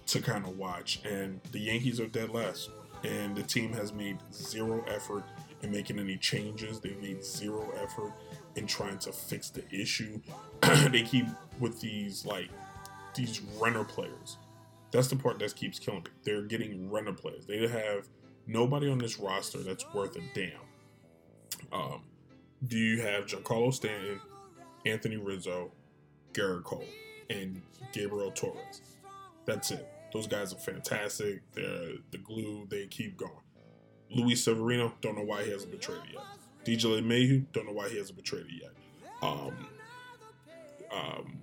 to 0.07 0.21
kind 0.21 0.45
of 0.45 0.59
watch. 0.59 1.01
And 1.05 1.41
the 1.53 1.59
Yankees 1.59 1.99
are 1.99 2.07
dead 2.07 2.31
last, 2.31 2.71
and 3.05 3.35
the 3.35 3.43
team 3.43 3.73
has 3.73 3.93
made 3.93 4.19
zero 4.33 4.85
effort 4.87 5.25
in 5.63 5.73
making 5.73 5.99
any 5.99 6.17
changes. 6.17 6.81
They've 6.81 7.01
made 7.01 7.25
zero 7.25 7.73
effort 7.83 8.13
in 8.57 8.67
trying 8.67 8.99
to 8.99 9.13
fix 9.13 9.51
the 9.51 9.65
issue. 9.71 10.21
they 10.91 11.03
keep 11.03 11.27
with 11.59 11.81
these 11.81 12.27
like 12.27 12.51
these 13.17 13.41
runner 13.61 13.85
players. 13.85 14.37
That's 14.93 15.09
the 15.09 15.17
part 15.17 15.39
that 15.41 15.55
keeps 15.57 15.79
killing 15.79 16.05
me. 16.05 16.11
They're 16.25 16.43
getting 16.43 16.91
runner 16.91 17.13
players. 17.13 17.47
They 17.47 17.67
have 17.67 18.09
nobody 18.47 18.89
on 18.89 18.99
this 18.99 19.19
roster 19.19 19.59
that's 19.59 19.85
worth 19.93 20.17
a 20.17 20.21
damn. 20.35 20.53
Um, 21.73 22.03
do 22.67 22.79
you 22.79 23.03
have 23.03 23.27
Giancarlo 23.27 23.73
Stanton, 23.75 24.21
Anthony 24.85 25.17
Rizzo, 25.17 25.73
Gerrit 26.33 26.65
Cole, 26.65 26.85
and 27.29 27.61
Gabriel 27.93 28.31
Torres? 28.31 28.83
That's 29.45 29.71
it. 29.71 29.87
Those 30.13 30.27
guys 30.27 30.53
are 30.53 30.59
fantastic. 30.59 31.43
They're 31.53 31.97
the 32.11 32.19
glue. 32.19 32.67
They 32.71 32.87
keep 32.87 33.17
going. 33.17 33.33
Luis 34.11 34.45
Severino, 34.45 34.95
don't 35.01 35.17
know 35.17 35.25
why 35.25 35.45
he 35.45 35.51
hasn't 35.51 35.71
been 35.71 35.81
traded 35.81 36.05
yet. 36.13 36.23
DJ 36.65 37.01
LeMahieu, 37.01 37.45
don't 37.53 37.67
know 37.67 37.73
why 37.73 37.89
he 37.89 37.99
hasn't 37.99 38.17
been 38.17 38.25
traded 38.25 38.53
yet. 38.53 38.73
Um, 39.23 39.69
um, 40.93 41.43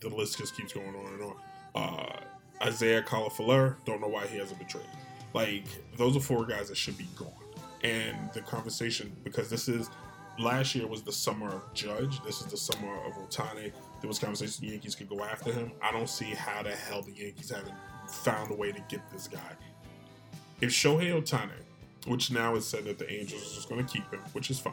the 0.00 0.08
list 0.08 0.38
just 0.38 0.56
keeps 0.56 0.72
going 0.72 0.94
on 0.94 1.12
and 1.12 1.22
on. 1.22 1.36
Uh, 1.74 2.20
Isaiah 2.64 3.02
Kiner-Falefa, 3.02 3.76
don't 3.84 4.00
know 4.00 4.08
why 4.08 4.26
he 4.26 4.38
hasn't 4.38 4.58
been 4.58 4.68
traded. 4.68 4.90
Like 5.34 5.64
those 5.96 6.16
are 6.16 6.20
four 6.20 6.44
guys 6.46 6.68
that 6.68 6.76
should 6.76 6.98
be 6.98 7.06
gone. 7.16 7.32
And 7.84 8.16
the 8.32 8.40
conversation 8.40 9.14
because 9.22 9.48
this 9.50 9.68
is 9.68 9.88
last 10.38 10.74
year 10.74 10.86
was 10.86 11.02
the 11.02 11.12
summer 11.12 11.48
of 11.48 11.74
Judge. 11.74 12.22
This 12.24 12.40
is 12.40 12.46
the 12.46 12.56
summer 12.56 12.94
of 13.06 13.12
Ohtani. 13.14 13.72
There 14.00 14.08
was 14.08 14.18
conversation 14.18 14.66
the 14.66 14.72
Yankees 14.72 14.94
could 14.94 15.08
go 15.08 15.22
after 15.22 15.52
him. 15.52 15.72
I 15.82 15.92
don't 15.92 16.08
see 16.08 16.26
how 16.26 16.62
the 16.62 16.70
hell 16.70 17.02
the 17.02 17.12
Yankees 17.12 17.50
haven't 17.50 17.74
found 18.08 18.50
a 18.50 18.54
way 18.54 18.72
to 18.72 18.80
get 18.88 19.00
this 19.12 19.28
guy. 19.28 19.52
If 20.60 20.70
Shohei 20.70 21.12
Ohtani, 21.12 21.50
which 22.06 22.30
now 22.30 22.56
is 22.56 22.66
said 22.66 22.84
that 22.84 22.98
the 22.98 23.10
Angels 23.12 23.42
are 23.42 23.54
just 23.54 23.68
going 23.68 23.84
to 23.84 23.92
keep 23.92 24.10
him, 24.12 24.20
which 24.32 24.50
is 24.50 24.58
fine. 24.58 24.72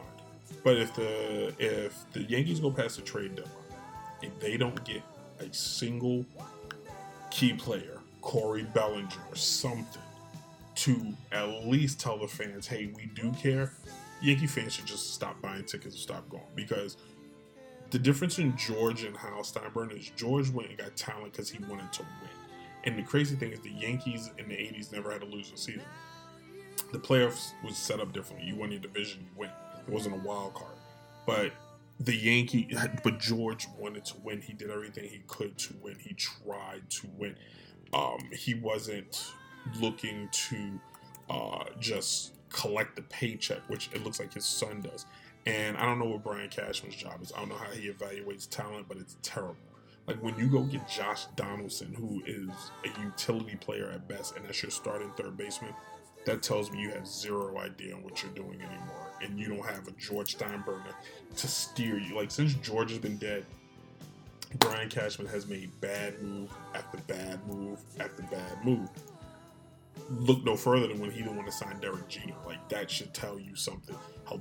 But 0.64 0.78
if 0.78 0.94
the 0.94 1.54
if 1.58 2.10
the 2.12 2.22
Yankees 2.22 2.60
go 2.60 2.70
past 2.70 2.96
the 2.96 3.02
trade 3.02 3.36
deadline 3.36 3.52
and 4.22 4.32
they 4.40 4.56
don't 4.56 4.82
get 4.84 5.02
a 5.40 5.52
single 5.52 6.24
key 7.30 7.52
player, 7.52 7.98
Cody 8.22 8.64
Bellinger 8.64 9.08
or 9.30 9.36
something, 9.36 10.02
to 10.76 11.14
at 11.32 11.66
least 11.66 12.00
tell 12.00 12.18
the 12.18 12.28
fans, 12.28 12.66
hey, 12.66 12.92
we 12.94 13.06
do 13.14 13.32
care, 13.32 13.72
Yankee 14.20 14.46
fans 14.46 14.74
should 14.74 14.86
just 14.86 15.14
stop 15.14 15.40
buying 15.40 15.64
tickets 15.64 15.94
and 15.94 16.02
stop 16.02 16.28
going. 16.28 16.42
Because 16.54 16.96
the 17.90 17.98
difference 17.98 18.38
in 18.38 18.56
George 18.56 19.04
and 19.04 19.16
Hal 19.16 19.42
Steinbrenner 19.42 19.98
is 19.98 20.10
George 20.16 20.50
went 20.50 20.70
and 20.70 20.78
got 20.78 20.96
talent 20.96 21.32
because 21.32 21.50
he 21.50 21.62
wanted 21.64 21.92
to 21.94 22.02
win. 22.02 22.30
And 22.84 22.98
the 22.98 23.02
crazy 23.02 23.36
thing 23.36 23.52
is 23.52 23.60
the 23.60 23.70
Yankees 23.70 24.30
in 24.38 24.48
the 24.48 24.54
80s 24.54 24.92
never 24.92 25.12
had 25.12 25.22
a 25.22 25.26
losing 25.26 25.56
season. 25.56 25.82
The 26.92 26.98
playoffs 26.98 27.52
was 27.64 27.76
set 27.76 28.00
up 28.00 28.12
differently. 28.12 28.48
You 28.48 28.56
won 28.56 28.70
your 28.70 28.80
division, 28.80 29.20
you 29.20 29.40
win. 29.40 29.50
It 29.86 29.92
wasn't 29.92 30.14
a 30.14 30.18
wild 30.18 30.54
card. 30.54 30.76
But 31.26 31.52
the 32.00 32.14
Yankee, 32.14 32.76
but 33.02 33.18
George 33.18 33.68
wanted 33.78 34.04
to 34.06 34.14
win. 34.22 34.40
He 34.40 34.52
did 34.52 34.70
everything 34.70 35.04
he 35.04 35.22
could 35.26 35.56
to 35.58 35.74
win. 35.82 35.96
He 35.98 36.14
tried 36.14 36.88
to 36.90 37.08
win. 37.16 37.36
Um, 37.92 38.28
he 38.32 38.54
wasn't 38.54 39.32
looking 39.80 40.28
to 40.30 40.80
uh, 41.30 41.64
just 41.80 42.32
collect 42.50 42.96
the 42.96 43.02
paycheck, 43.02 43.60
which 43.68 43.88
it 43.92 44.04
looks 44.04 44.20
like 44.20 44.32
his 44.32 44.44
son 44.44 44.80
does. 44.80 45.06
And 45.46 45.76
I 45.76 45.84
don't 45.84 45.98
know 45.98 46.06
what 46.06 46.24
Brian 46.24 46.48
Cashman's 46.48 46.96
job 46.96 47.22
is. 47.22 47.32
I 47.32 47.38
don't 47.38 47.48
know 47.48 47.56
how 47.56 47.70
he 47.70 47.88
evaluates 47.88 48.48
talent, 48.48 48.88
but 48.88 48.96
it's 48.96 49.16
terrible. 49.22 49.56
Like 50.06 50.22
when 50.22 50.36
you 50.38 50.48
go 50.48 50.62
get 50.62 50.88
Josh 50.88 51.26
Donaldson, 51.34 51.92
who 51.94 52.22
is 52.26 52.50
a 52.84 53.00
utility 53.00 53.56
player 53.56 53.90
at 53.90 54.06
best, 54.08 54.36
and 54.36 54.44
that's 54.44 54.62
your 54.62 54.70
starting 54.70 55.10
third 55.16 55.36
baseman, 55.36 55.74
that 56.26 56.42
tells 56.42 56.70
me 56.70 56.80
you 56.80 56.90
have 56.90 57.06
zero 57.06 57.58
idea 57.58 57.94
on 57.94 58.02
what 58.02 58.22
you're 58.22 58.32
doing 58.32 58.60
anymore. 58.60 59.12
And 59.22 59.38
you 59.38 59.48
don't 59.48 59.64
have 59.64 59.88
a 59.88 59.92
George 59.92 60.36
Steinbrenner 60.36 60.94
to 61.36 61.48
steer 61.48 61.98
you. 61.98 62.14
Like 62.14 62.30
since 62.30 62.54
George 62.54 62.90
has 62.90 62.98
been 62.98 63.16
dead, 63.16 63.46
Brian 64.58 64.88
Cashman 64.88 65.26
has 65.28 65.46
made 65.46 65.70
bad 65.80 66.20
move 66.22 66.50
after 66.74 66.98
bad 66.98 67.44
move 67.46 67.80
after 67.98 68.22
bad 68.24 68.64
move 68.64 68.88
look 70.10 70.44
no 70.44 70.56
further 70.56 70.86
than 70.86 71.00
when 71.00 71.10
he 71.10 71.22
didn't 71.22 71.36
want 71.36 71.48
to 71.48 71.52
sign 71.52 71.78
Derek 71.80 72.08
Jeter. 72.08 72.34
Like 72.44 72.68
that 72.68 72.90
should 72.90 73.12
tell 73.14 73.38
you 73.38 73.56
something 73.56 73.96
how 74.24 74.38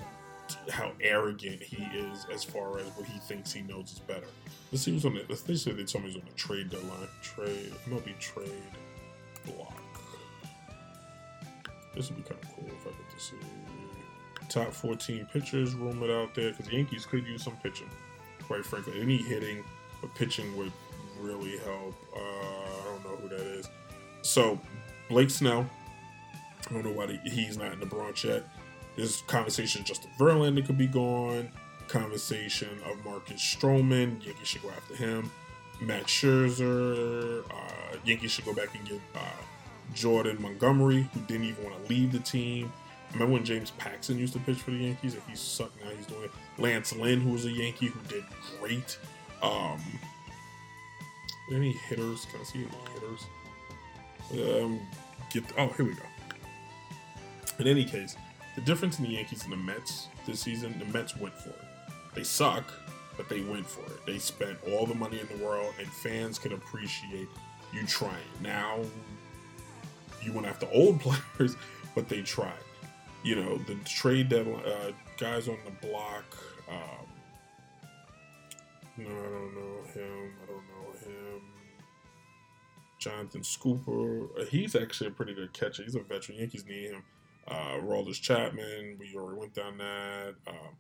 how 0.70 0.92
arrogant 1.02 1.62
he 1.62 1.84
is 1.98 2.28
as 2.32 2.44
far 2.44 2.78
as 2.78 2.86
what 2.96 3.08
he 3.08 3.18
thinks 3.20 3.52
he 3.52 3.62
knows 3.62 3.94
is 3.94 4.00
better. 4.00 4.28
Let's 4.72 4.84
see 4.84 4.92
who's 4.92 5.06
on 5.06 5.16
the. 5.16 5.26
Let's 5.28 5.42
say 5.62 5.72
they 5.72 5.84
told 5.84 6.04
me 6.04 6.12
he's 6.12 6.20
on 6.20 6.28
the 6.28 6.36
trade 6.36 6.70
deadline. 6.70 7.08
Trade 7.22 7.74
MLB 7.90 8.18
trade 8.20 8.52
block. 9.46 9.82
This 11.96 12.10
would 12.10 12.18
be 12.18 12.24
kind 12.24 12.42
of 12.44 12.56
cool 12.56 12.68
if 12.68 12.88
I 12.88 12.90
get 12.92 13.18
to 13.18 13.20
see 13.20 13.38
top 14.50 14.72
14 14.74 15.28
pitchers 15.32 15.74
rumored 15.76 16.10
out 16.10 16.34
there 16.36 16.52
because 16.52 16.68
the 16.68 16.76
Yankees 16.76 17.06
could 17.06 17.26
use 17.26 17.44
some 17.44 17.58
pitching. 17.58 17.90
Quite 18.48 18.66
frankly, 18.66 19.02
any 19.02 19.18
hitting 19.18 19.64
or 20.02 20.10
pitching 20.10 20.56
would 20.58 20.72
really 21.20 21.58
help. 21.60 21.96
Uh, 22.16 22.20
I 22.20 22.84
don't 22.86 23.04
know 23.04 23.16
who 23.18 23.30
that 23.30 23.42
is. 23.42 23.70
So 24.22 24.60
Blake 25.10 25.30
Snell. 25.30 25.66
I 26.70 26.74
don't 26.74 26.86
know 26.86 26.92
why 26.92 27.20
he's 27.26 27.58
not 27.58 27.74
in 27.74 27.80
the 27.80 27.86
Bronx 27.86 28.24
yet. 28.24 28.44
There's 28.96 29.22
conversation 29.24 29.84
Justin 29.84 30.10
Verlander 30.18 30.66
could 30.66 30.78
be 30.78 30.88
gone. 30.88 31.50
Conversation 31.88 32.70
of 32.90 33.04
Marcus 33.06 33.42
Stroman. 33.42 34.24
Yankees 34.26 34.48
should 34.48 34.64
go 34.64 34.70
after 34.70 34.96
him. 34.96 35.32
Max 35.82 36.12
Scherzer. 36.12 37.44
Uh, 37.52 37.98
Yankees 38.04 38.32
should 38.32 38.46
go 38.46 38.54
back 38.54 38.74
and 38.74 38.88
get 38.88 39.02
uh, 39.14 39.20
Jordan 39.94 40.42
Montgomery, 40.42 41.10
who 41.14 41.20
didn't 41.22 41.46
even 41.46 41.64
want 41.64 41.82
to 41.82 41.94
leave 41.94 42.12
the 42.12 42.20
team. 42.20 42.72
Remember 43.14 43.34
when 43.34 43.46
James 43.46 43.72
Paxton 43.72 44.18
used 44.18 44.34
to 44.34 44.40
pitch 44.40 44.58
for 44.58 44.72
the 44.72 44.78
Yankees 44.78 45.14
and 45.14 45.24
he 45.28 45.36
sucked? 45.36 45.82
Now 45.84 45.90
he's 45.96 46.06
doing 46.06 46.24
it. 46.24 46.32
Lance 46.58 46.94
Lynn, 46.96 47.22
who 47.22 47.32
was 47.32 47.46
a 47.46 47.52
Yankee, 47.52 47.88
who 47.88 48.00
did 48.10 48.24
great. 48.60 48.98
Um, 49.42 49.82
any 51.54 51.72
hitters? 51.72 52.26
Can 52.26 52.42
I 52.42 52.44
see 52.44 52.60
any 52.60 52.70
hitters? 52.94 53.26
Um, 54.34 54.80
get 55.32 55.44
oh 55.58 55.68
here 55.70 55.86
we 55.86 55.94
go. 55.94 56.02
In 57.60 57.68
any 57.68 57.86
case, 57.86 58.18
the 58.56 58.62
difference 58.62 59.00
in 59.00 59.06
the 59.06 59.12
Yankees 59.12 59.44
and 59.44 59.54
the 59.54 59.58
Mets 59.58 60.08
this 60.26 60.40
season, 60.40 60.76
the 60.80 60.86
Mets 60.98 61.16
went 61.16 61.36
for 61.36 61.50
it. 61.50 61.62
They 62.16 62.24
suck, 62.24 62.66
but 63.18 63.30
they 63.30 63.42
went 63.42 63.68
for 63.68 63.82
it. 63.82 64.06
They 64.06 64.18
spent 64.18 64.58
all 64.72 64.86
the 64.86 64.96
money 64.96 65.20
in 65.20 65.38
the 65.38 65.46
world, 65.46 65.74
and 65.80 65.88
fans 65.88 66.40
can 66.40 66.54
appreciate 66.54 67.28
you 67.74 67.86
trying. 67.86 68.14
Now, 68.42 68.80
you 70.26 70.34
went 70.34 70.48
after 70.48 70.68
old 70.72 71.00
players, 71.36 71.56
but 71.94 72.10
they 72.10 72.22
tried. 72.22 72.54
You 73.24 73.36
know, 73.36 73.58
the 73.58 73.76
trade 73.86 74.30
deadline, 74.30 74.64
uh, 74.66 74.92
guys 75.18 75.48
on 75.48 75.58
the 75.66 75.88
block. 75.88 76.26
Um, 76.70 77.08
no, 78.98 79.10
I 79.10 79.30
don't 79.30 79.56
know 79.56 79.84
him. 79.94 80.34
I 80.44 80.46
don't 80.46 80.68
know 80.68 80.92
him. 81.04 81.42
Jonathan 83.00 83.42
Schoop. 83.42 83.88
Uh, 84.40 84.46
he's 84.46 84.76
actually 84.76 85.08
a 85.08 85.12
pretty 85.12 85.34
good 85.34 85.54
catcher. 85.54 85.84
He's 85.84 85.96
a 85.96 86.00
veteran. 86.00 86.40
Yankees 86.40 86.66
need 86.66 86.92
him. 86.92 87.04
Uh, 87.48 87.78
Roldis 87.82 88.22
Chapman. 88.22 88.98
We 89.00 89.16
already 89.16 89.40
went 89.40 89.54
down 89.54 89.78
that. 89.78 90.36
Um, 90.48 90.76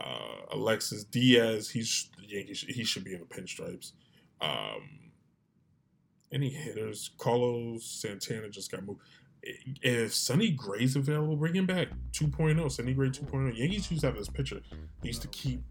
uh, 0.00 0.54
Alexis 0.56 1.04
Diaz. 1.04 1.70
He's 1.70 2.10
Yankees. 2.26 2.64
He 2.68 2.84
should 2.84 3.04
be 3.04 3.14
in 3.14 3.20
the 3.20 3.26
pinstripes. 3.26 3.92
Um, 4.40 5.07
any 6.32 6.50
hitters? 6.50 7.10
Carlos 7.18 7.84
Santana 7.84 8.48
just 8.48 8.70
got 8.70 8.84
moved. 8.84 9.00
If 9.42 10.14
Sonny 10.14 10.50
Gray's 10.50 10.96
available, 10.96 11.36
bring 11.36 11.54
him 11.54 11.66
back 11.66 11.88
2.0. 12.12 12.70
Sonny 12.70 12.92
Gray 12.92 13.08
2.0. 13.08 13.56
Yankees 13.56 13.90
used 13.90 14.02
to 14.02 14.08
have 14.08 14.16
this 14.16 14.28
pitcher. 14.28 14.60
They 15.00 15.08
used 15.08 15.22
to 15.22 15.28
keep 15.28 15.62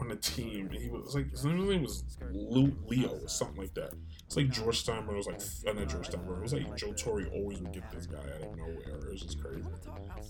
on 0.00 0.08
the 0.08 0.16
team, 0.16 0.68
and 0.72 0.80
he 0.80 0.88
was 0.88 1.14
like 1.14 1.30
his 1.30 1.44
name 1.44 1.82
was 1.82 2.04
Lou, 2.30 2.72
Leo 2.86 3.08
or 3.08 3.28
something 3.28 3.56
like 3.56 3.74
that. 3.74 3.92
It's 4.24 4.36
like 4.36 4.50
George 4.50 4.84
Steinbrenner 4.84 5.16
was 5.16 5.26
like 5.26 5.40
uh, 5.66 5.78
not 5.78 5.88
George 5.88 6.08
Steinbrenner. 6.08 6.38
It 6.38 6.42
was 6.42 6.52
like 6.52 6.76
Joe 6.76 6.92
Torre 6.92 7.26
always 7.34 7.60
would 7.60 7.72
get 7.72 7.90
this 7.90 8.06
guy 8.06 8.18
out 8.18 8.42
of 8.42 8.56
nowhere. 8.56 8.76
It 8.78 9.12
was 9.12 9.22
just 9.22 9.42
crazy. 9.42 9.68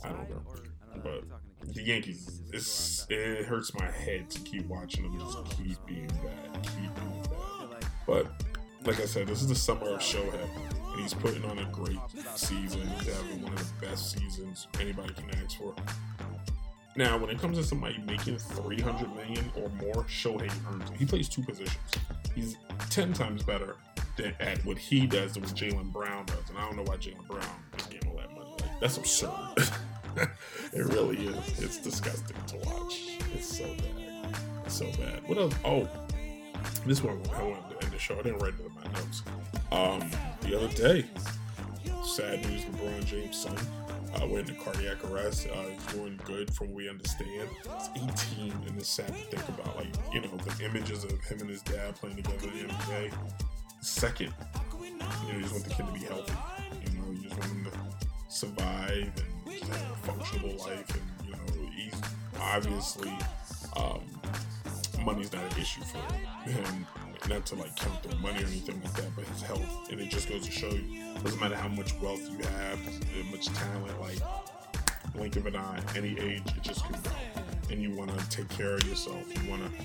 I 0.05 0.09
don't 0.09 0.31
know, 0.31 0.43
but 1.03 1.25
the 1.75 1.83
Yankees, 1.83 2.43
it's, 2.53 3.07
it 3.11 3.45
hurts 3.45 3.75
my 3.75 3.91
head 3.91 4.31
to 4.31 4.41
keep 4.41 4.67
watching 4.67 5.05
them 5.05 5.19
just 5.21 5.45
keep 5.57 5.77
being 5.87 6.07
bad, 6.07 6.63
keep 6.63 6.95
being 6.95 7.23
bad. 7.23 7.87
But 8.07 8.27
like 8.89 9.01
I 9.01 9.05
said, 9.05 9.27
this 9.27 9.43
is 9.43 9.49
the 9.49 9.55
summer 9.55 9.87
of 9.91 10.01
Shohei, 10.01 10.49
and 10.93 11.01
he's 11.03 11.13
putting 11.13 11.45
on 11.45 11.59
a 11.59 11.65
great 11.67 11.99
season. 12.35 12.81
He's 12.97 13.15
having 13.15 13.43
one 13.43 13.53
of 13.53 13.59
the 13.59 13.87
best 13.87 14.13
seasons 14.13 14.67
anybody 14.81 15.13
can 15.13 15.29
ask 15.45 15.59
for. 15.59 15.75
Now, 16.97 17.19
when 17.19 17.29
it 17.29 17.39
comes 17.39 17.59
to 17.59 17.65
somebody 17.65 17.99
making 18.07 18.39
300 18.39 19.15
million 19.15 19.53
or 19.57 19.69
more, 19.69 20.05
Shohei 20.05 20.51
earns. 20.73 20.91
He 20.99 21.05
plays 21.05 21.29
two 21.29 21.43
positions. 21.43 21.77
He's 22.35 22.57
10 22.89 23.13
times 23.13 23.43
better 23.43 23.77
than 24.17 24.35
at 24.41 24.65
what 24.65 24.79
he 24.79 25.07
does 25.07 25.35
than 25.35 25.43
what 25.43 25.53
Jaylen 25.53 25.93
Brown 25.93 26.25
does. 26.25 26.49
And 26.49 26.57
I 26.57 26.63
don't 26.63 26.77
know 26.77 26.85
why 26.85 26.97
Jaylen 26.97 27.27
Brown 27.27 27.45
is 27.79 27.87
getting 27.89 28.09
all 28.09 28.17
that 28.17 28.33
money. 28.33 28.51
Like, 28.63 28.81
that's 28.81 28.97
absurd. 28.97 29.69
it 30.17 30.87
really 30.87 31.27
is. 31.27 31.63
It's 31.63 31.77
disgusting 31.77 32.39
to 32.47 32.57
watch. 32.67 33.19
It's 33.35 33.59
so 33.59 33.67
bad. 33.67 34.39
It's 34.65 34.79
so 34.79 34.91
bad. 34.93 35.29
What 35.29 35.37
else? 35.37 35.55
Oh, 35.63 35.87
this 36.87 37.03
one 37.03 37.21
I 37.35 37.43
wanted 37.43 37.69
to 37.69 37.75
end 37.75 37.78
the 37.99 38.05
show. 38.05 38.19
I 38.19 38.23
didn't 38.23 38.39
write 38.39 38.55
it 38.55 38.65
in 38.65 38.75
my 38.75 38.99
notes. 38.99 39.23
Um, 39.73 40.11
the 40.43 40.57
other 40.57 40.69
day, 40.69 41.05
sad 42.05 42.45
news: 42.49 42.65
LeBron 42.65 43.05
James' 43.05 43.43
son 43.43 43.57
uh, 44.15 44.27
went 44.27 44.49
into 44.49 44.61
cardiac 44.63 45.05
arrest. 45.11 45.49
Uh, 45.49 45.63
he's 45.63 45.95
doing 45.95 46.21
good, 46.25 46.53
from 46.55 46.69
what 46.69 46.77
we 46.77 46.89
understand. 46.89 47.49
He's 47.95 48.05
18, 48.37 48.53
and 48.67 48.79
it's 48.79 48.89
sad 48.89 49.09
to 49.09 49.15
think 49.15 49.49
about. 49.49 49.77
Like 49.77 49.89
you 50.13 50.21
know, 50.21 50.29
the 50.29 50.65
images 50.65 51.05
of 51.05 51.21
him 51.25 51.41
and 51.41 51.51
his 51.51 51.63
dad 51.63 51.97
playing 51.97 52.17
together 52.17 52.47
the 52.47 52.73
NBA. 52.73 53.13
Second, 53.81 54.33
you 54.81 54.99
know, 54.99 55.07
you 55.33 55.41
just 55.41 55.53
want 55.53 55.65
the 55.65 55.71
kid 55.71 55.87
to 55.87 55.93
be 55.93 56.01
healthy. 56.01 56.33
You 56.85 56.99
know, 56.99 57.11
you 57.11 57.29
just 57.29 57.39
want 57.39 57.53
him 57.53 57.65
to 57.65 57.79
survive 58.29 59.13
and 59.47 59.55
have 59.65 59.91
a 59.91 60.13
functional 60.13 60.57
life. 60.59 60.89
And 60.95 61.27
you 61.27 61.33
know, 61.33 61.71
he's 61.75 62.01
obviously 62.41 63.13
um, 63.77 64.01
money's 65.05 65.33
not 65.33 65.43
an 65.53 65.61
issue 65.61 65.83
for 65.83 65.99
him. 66.49 66.87
Not 67.29 67.47
to 67.47 67.55
like 67.57 67.75
count 67.77 68.03
the 68.03 68.17
money 68.17 68.43
or 68.43 68.47
anything 68.47 68.81
like 68.83 68.93
that, 68.95 69.17
but 69.17 69.25
his 69.27 69.43
health. 69.43 69.91
And 69.91 70.01
it 70.01 70.09
just 70.09 70.29
goes 70.29 70.47
to 70.47 70.51
show 70.51 70.71
you, 70.71 71.03
doesn't 71.23 71.41
matter 71.41 71.57
how 71.57 71.69
much 71.69 71.95
wealth 72.01 72.23
you 72.31 72.39
have, 72.39 72.79
how 72.79 73.31
much 73.31 73.47
talent, 73.47 74.01
like 74.01 74.19
blink 75.15 75.37
of 75.37 75.47
an 75.47 75.57
eye, 75.57 75.81
any 75.97 76.19
age, 76.19 76.43
it 76.57 76.63
just 76.63 76.85
can 76.85 76.93
go. 77.03 77.11
And 77.71 77.83
you 77.83 77.95
want 77.95 78.17
to 78.17 78.31
take 78.31 78.49
care 78.49 78.75
of 78.75 78.85
yourself. 78.85 79.25
You 79.43 79.51
want 79.51 79.63
to, 79.63 79.85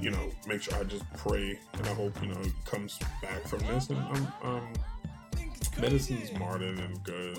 you 0.00 0.10
know, 0.10 0.30
make 0.46 0.62
sure 0.62 0.74
I 0.74 0.84
just 0.84 1.04
pray 1.16 1.58
and 1.74 1.86
I 1.86 1.94
hope, 1.94 2.20
you 2.22 2.28
know, 2.28 2.40
it 2.40 2.52
comes 2.64 2.98
back 3.20 3.46
from 3.46 3.60
this. 3.60 3.90
And 3.90 3.98
I'm, 3.98 4.26
um, 4.42 4.72
medicine's 5.80 6.32
modern 6.38 6.78
and 6.78 7.02
good. 7.02 7.38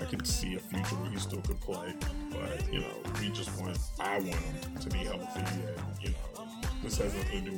I 0.00 0.04
could 0.04 0.26
see 0.26 0.54
a 0.54 0.58
future 0.58 0.94
where 0.96 1.10
he 1.10 1.18
still 1.18 1.42
could 1.42 1.60
play, 1.60 1.94
but 2.30 2.72
you 2.72 2.80
know, 2.80 2.94
we 3.20 3.28
just 3.30 3.50
want 3.60 3.78
I 3.98 4.18
want 4.18 4.34
him 4.34 4.76
to 4.78 4.88
be 4.88 4.98
healthy, 4.98 5.40
and 5.40 5.80
you 6.00 6.08
know, 6.08 6.39
this 6.82 6.98
has 6.98 7.14
nothing 7.14 7.44
to 7.44 7.50
do 7.50 7.56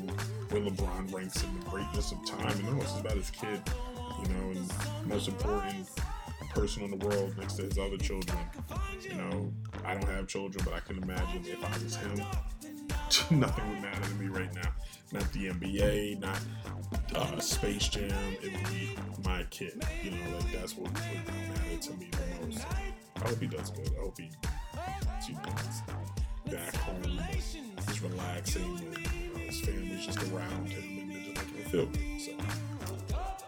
with 0.50 0.76
LeBron 0.76 1.12
ranks 1.12 1.42
in 1.42 1.60
the 1.60 1.66
greatness 1.66 2.12
of 2.12 2.24
time. 2.26 2.66
And 2.66 2.80
it's 2.80 2.98
about 2.98 3.16
his 3.16 3.30
kid, 3.30 3.60
you 4.22 4.28
know, 4.34 4.50
and 4.50 5.08
most 5.08 5.28
important 5.28 5.88
person 6.54 6.82
in 6.82 6.90
the 6.90 7.06
world 7.06 7.36
next 7.38 7.54
to 7.54 7.62
his 7.62 7.78
other 7.78 7.96
children. 7.96 8.38
You 9.02 9.14
know, 9.14 9.52
I 9.84 9.94
don't 9.94 10.08
have 10.08 10.28
children, 10.28 10.64
but 10.64 10.74
I 10.74 10.80
can 10.80 11.02
imagine 11.02 11.44
if 11.46 11.64
I 11.64 11.82
was 11.82 11.96
him, 11.96 12.16
nothing 13.40 13.70
would 13.70 13.80
matter 13.80 14.02
to 14.02 14.14
me 14.16 14.26
right 14.28 14.52
now. 14.54 14.72
Not 15.12 15.30
the 15.32 15.48
NBA, 15.48 16.20
not 16.20 16.40
uh, 17.14 17.40
Space 17.40 17.88
Jam. 17.88 18.10
It 18.42 18.52
would 18.52 18.70
be 18.70 18.96
my 19.24 19.44
kid. 19.50 19.82
You 20.02 20.12
know, 20.12 20.38
like 20.38 20.52
that's 20.52 20.76
what 20.76 20.90
would 20.92 21.02
matter 21.26 21.78
to 21.80 21.92
me 21.94 22.10
the 22.10 22.46
most. 22.46 22.66
I 23.16 23.28
hope 23.28 23.40
he 23.40 23.46
does 23.46 23.70
good. 23.70 23.90
I 23.96 24.00
hope 24.00 24.18
he, 24.18 24.30
back 26.52 26.76
home, 26.76 27.02
relaxing, 28.02 28.78
and 29.34 29.42
his 29.42 29.60
family's 29.60 30.06
just 30.06 30.22
around 30.24 30.68
him, 30.68 30.98
and 30.98 31.10
they're 31.10 31.22
just 31.22 31.36
making 31.36 31.62
him 31.62 31.70
feel 31.70 31.86
good. 31.86 32.20
So 32.20 32.32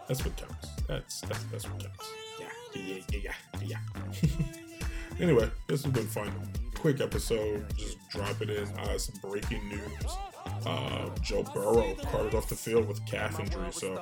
that's 0.07 0.25
what 0.25 0.35
counts. 0.35 0.69
That's 0.87 1.21
that's, 1.21 1.43
that's 1.45 1.69
what 1.69 1.83
counts. 1.83 2.11
Yeah, 2.39 2.47
yeah, 2.73 3.01
yeah, 3.11 3.33
yeah, 3.61 3.77
yeah. 4.11 5.19
anyway, 5.19 5.49
this 5.67 5.83
has 5.83 5.93
been 5.93 6.07
fun. 6.07 6.31
Quick 6.79 7.01
episode, 7.01 7.65
just 7.75 7.97
drop 8.09 8.41
it 8.41 8.49
in. 8.49 8.67
Uh, 8.79 8.97
some 8.97 9.15
breaking 9.21 9.67
news. 9.69 10.17
Uh, 10.65 11.09
Joe 11.21 11.43
Burrow 11.43 11.95
carted 12.11 12.35
off 12.35 12.49
the 12.49 12.55
field 12.55 12.87
with 12.87 13.05
calf 13.05 13.39
injury. 13.39 13.71
So 13.71 14.01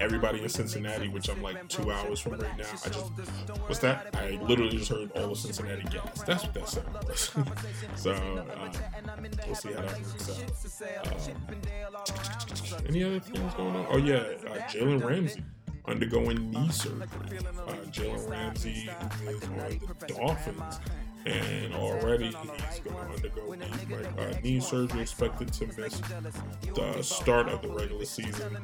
everybody 0.00 0.42
in 0.42 0.48
Cincinnati, 0.48 1.08
which 1.08 1.28
I'm 1.28 1.42
like 1.42 1.68
two 1.68 1.90
hours 1.90 2.20
from 2.20 2.32
right 2.32 2.56
now, 2.58 2.64
I 2.84 2.88
just 2.88 3.12
what's 3.66 3.78
that? 3.80 4.14
I 4.14 4.38
literally 4.42 4.78
just 4.78 4.90
heard 4.90 5.12
all 5.12 5.28
the 5.28 5.36
Cincinnati 5.36 5.82
gas. 5.84 6.22
That's 6.22 6.44
what 6.44 6.54
that 6.54 6.68
sound 6.68 6.88
was. 7.08 7.20
so 7.96 8.14
um, 8.14 8.70
we'll 9.46 9.54
see 9.54 9.72
how 9.72 9.82
that 9.82 10.00
works 10.00 10.82
out. 10.82 11.28
Um, 11.28 12.82
any 12.88 13.04
other 13.04 13.20
things 13.20 13.54
going 13.54 13.76
on? 13.76 13.86
Oh 13.90 13.98
yeah, 13.98 14.16
uh, 14.16 14.58
Jalen 14.68 15.04
Ramsey 15.04 15.44
undergoing 15.86 16.50
knee 16.50 16.70
surgery. 16.70 17.38
Uh, 17.66 17.72
Jalen 17.90 18.30
Ramsey 18.30 18.90
is 19.28 19.42
on 19.44 19.56
the 19.98 20.06
Dolphins 20.06 20.80
and 21.26 21.74
already 21.74 22.26
he's 22.26 22.80
going 22.80 22.96
to 22.96 23.14
undergo 23.14 23.52
knee, 23.52 23.96
uh, 24.18 24.40
knee 24.42 24.60
surgery 24.60 25.02
expected 25.02 25.52
to 25.52 25.66
miss 25.66 26.00
the 26.74 27.02
start 27.02 27.48
of 27.48 27.62
the 27.62 27.68
regular 27.68 28.04
season. 28.04 28.56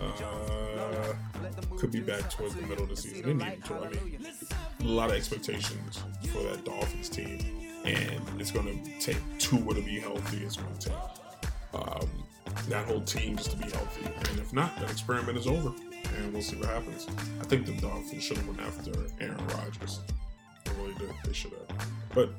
Uh, 0.00 1.14
could 1.76 1.90
be 1.90 2.00
back 2.00 2.28
towards 2.30 2.54
the 2.54 2.62
middle 2.62 2.84
of 2.84 2.90
the 2.90 2.96
season. 2.96 3.38
They 3.38 3.50
need 3.50 3.64
to. 3.64 3.74
I 3.74 3.88
mean, 3.88 4.26
a 4.80 4.84
lot 4.84 5.10
of 5.10 5.16
expectations 5.16 6.02
for 6.32 6.42
that 6.44 6.64
Dolphins 6.64 7.08
team, 7.08 7.38
and 7.84 8.20
it's 8.38 8.50
going 8.50 8.66
to 8.66 9.00
take 9.00 9.18
two 9.38 9.58
to 9.58 9.82
be 9.82 10.00
healthy. 10.00 10.38
It's 10.38 10.56
going 10.56 10.76
to 10.78 10.88
take 10.88 10.98
um, 11.74 12.08
that 12.68 12.86
whole 12.86 13.02
team 13.02 13.36
just 13.36 13.50
to 13.52 13.56
be 13.56 13.70
healthy, 13.70 14.06
and 14.06 14.38
if 14.38 14.52
not, 14.52 14.74
that 14.80 14.90
experiment 14.90 15.36
is 15.38 15.46
over, 15.46 15.72
and 16.16 16.32
we'll 16.32 16.42
see 16.42 16.56
what 16.56 16.68
happens. 16.68 17.06
I 17.40 17.44
think 17.44 17.66
the 17.66 17.72
Dolphins 17.74 18.22
should 18.22 18.38
have 18.38 18.46
went 18.48 18.60
after 18.60 18.92
Aaron 19.20 19.46
Rodgers 19.48 20.00
They 21.24 21.32
should 21.32 21.52
have. 21.52 21.88
But 22.14 22.30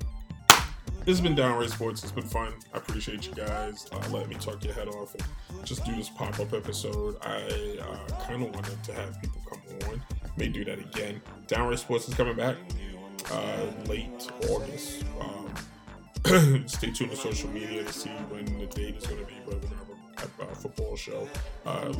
this 1.05 1.17
has 1.17 1.21
been 1.21 1.35
Downright 1.35 1.71
Sports. 1.71 2.03
It's 2.03 2.11
been 2.11 2.27
fun. 2.27 2.53
I 2.73 2.77
appreciate 2.77 3.25
you 3.25 3.33
guys 3.33 3.87
uh, 3.91 3.97
letting 4.09 4.29
me 4.29 4.35
talk 4.35 4.63
your 4.63 4.73
head 4.73 4.87
off 4.87 5.15
and 5.15 5.65
just 5.65 5.83
do 5.83 5.95
this 5.95 6.09
pop 6.09 6.39
up 6.39 6.53
episode. 6.53 7.17
I 7.23 7.77
uh, 7.81 8.25
kind 8.25 8.43
of 8.43 8.53
wanted 8.53 8.83
to 8.83 8.93
have 8.93 9.19
people 9.21 9.41
come 9.49 9.61
on. 9.89 10.03
May 10.37 10.49
do 10.49 10.63
that 10.65 10.79
again. 10.79 11.21
Downright 11.47 11.79
Sports 11.79 12.07
is 12.07 12.13
coming 12.13 12.35
back 12.35 12.55
uh, 13.31 13.65
late 13.87 14.29
August. 14.49 15.03
Um, 15.19 15.53
stay 16.67 16.91
tuned 16.91 17.11
to 17.11 17.17
social 17.17 17.49
media 17.49 17.83
to 17.83 17.93
see 17.93 18.09
when 18.29 18.45
the 18.59 18.67
date 18.67 18.95
is 18.95 19.07
going 19.07 19.19
to 19.19 19.25
be. 19.25 19.33
But 19.45 19.55
we're 19.55 19.69
have 19.69 19.89
a 19.89 19.90
uh, 20.23 20.45
football 20.53 20.95
show. 20.95 21.27
Uh, 21.65 21.91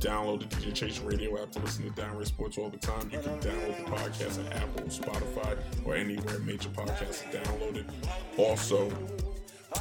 download 0.00 0.40
the 0.40 0.56
DJ 0.56 0.74
Chase 0.74 0.98
Radio 1.00 1.40
app 1.42 1.50
to 1.52 1.58
listen 1.60 1.84
to 1.84 1.90
Downright 1.90 2.26
Sports 2.26 2.58
all 2.58 2.68
the 2.68 2.78
time. 2.78 3.10
You 3.10 3.18
can 3.18 3.38
download 3.40 3.84
the 3.84 3.90
podcast 3.90 4.46
at 4.46 4.56
Apple, 4.56 4.84
Spotify, 4.84 5.58
or 5.84 5.94
anywhere 5.94 6.38
major 6.40 6.68
podcasts 6.70 7.26
are 7.26 7.38
downloaded. 7.38 7.84
Also, 8.36 8.84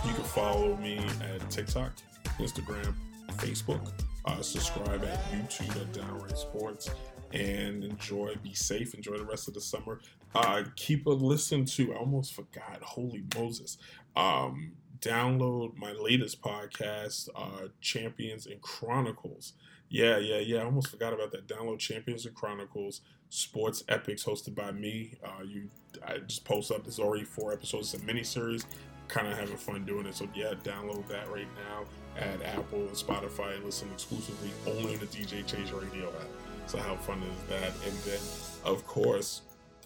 you 0.06 0.13
can 0.13 0.24
follow 0.24 0.76
me 0.78 1.00
at 1.22 1.50
TikTok, 1.50 1.94
Instagram, 2.40 2.94
Facebook. 3.34 3.92
Uh, 4.26 4.42
subscribe 4.42 5.04
at 5.06 5.32
YouTube 5.32 5.82
at 5.82 5.94
Downright 5.94 6.38
Sports 6.38 6.90
and 7.34 7.84
enjoy. 7.84 8.36
Be 8.44 8.54
safe. 8.54 8.94
Enjoy 8.94 9.18
the 9.18 9.26
rest 9.26 9.48
of 9.48 9.54
the 9.54 9.62
summer. 9.62 10.00
Uh, 10.36 10.63
keep 10.76 11.06
a 11.06 11.10
listen 11.10 11.66
to. 11.66 11.94
I 11.94 11.98
almost 11.98 12.34
forgot. 12.34 12.82
Holy 12.82 13.24
Moses. 13.36 13.78
Um, 14.16 14.74
download 15.00 15.76
my 15.76 15.92
latest 15.92 16.42
podcast, 16.42 17.30
uh, 17.36 17.68
Champions 17.82 18.46
and 18.46 18.62
Chronicles. 18.62 19.54
Yeah, 19.90 20.18
yeah, 20.18 20.40
yeah. 20.40 20.60
I 20.60 20.66
almost 20.66 20.90
forgot 20.90 21.14
about 21.14 21.32
that. 21.32 21.48
Download 21.48 21.80
Champions 21.80 22.26
and 22.26 22.36
Chronicles, 22.36 23.02
Sports 23.30 23.84
Epics, 23.88 24.24
hosted 24.24 24.56
by 24.56 24.72
me. 24.72 25.18
Uh, 25.24 25.44
you, 25.44 25.70
I 26.06 26.18
just 26.20 26.44
post 26.44 26.72
up. 26.72 26.84
There's 26.84 27.00
already 27.00 27.24
four 27.24 27.54
episodes. 27.54 27.94
It's 27.94 28.04
a 28.04 28.06
mini 28.06 28.24
series. 28.24 28.66
Kind 29.08 29.28
of 29.28 29.38
having 29.38 29.56
fun 29.56 29.86
doing 29.86 30.06
it. 30.06 30.16
So 30.16 30.28
yeah, 30.36 30.54
download 30.64 31.08
that 31.08 31.32
right 31.32 31.48
now 31.56 31.86
at 32.22 32.42
Apple 32.44 32.80
and 32.80 32.92
Spotify 32.92 33.56
and 33.56 33.64
listen 33.64 33.90
exclusively 33.94 34.52
only 34.66 34.94
in 34.94 35.00
the 35.00 35.06
DJ 35.06 35.46
Chase 35.46 35.72
Radio 35.72 36.10
app. 36.10 36.28
So 36.66 36.78
how 36.80 36.96
fun 36.98 37.24
is 37.24 37.50
that? 37.50 37.72
And 37.86 37.98
then, 38.00 38.20
of 38.66 38.86
course, 38.86 39.44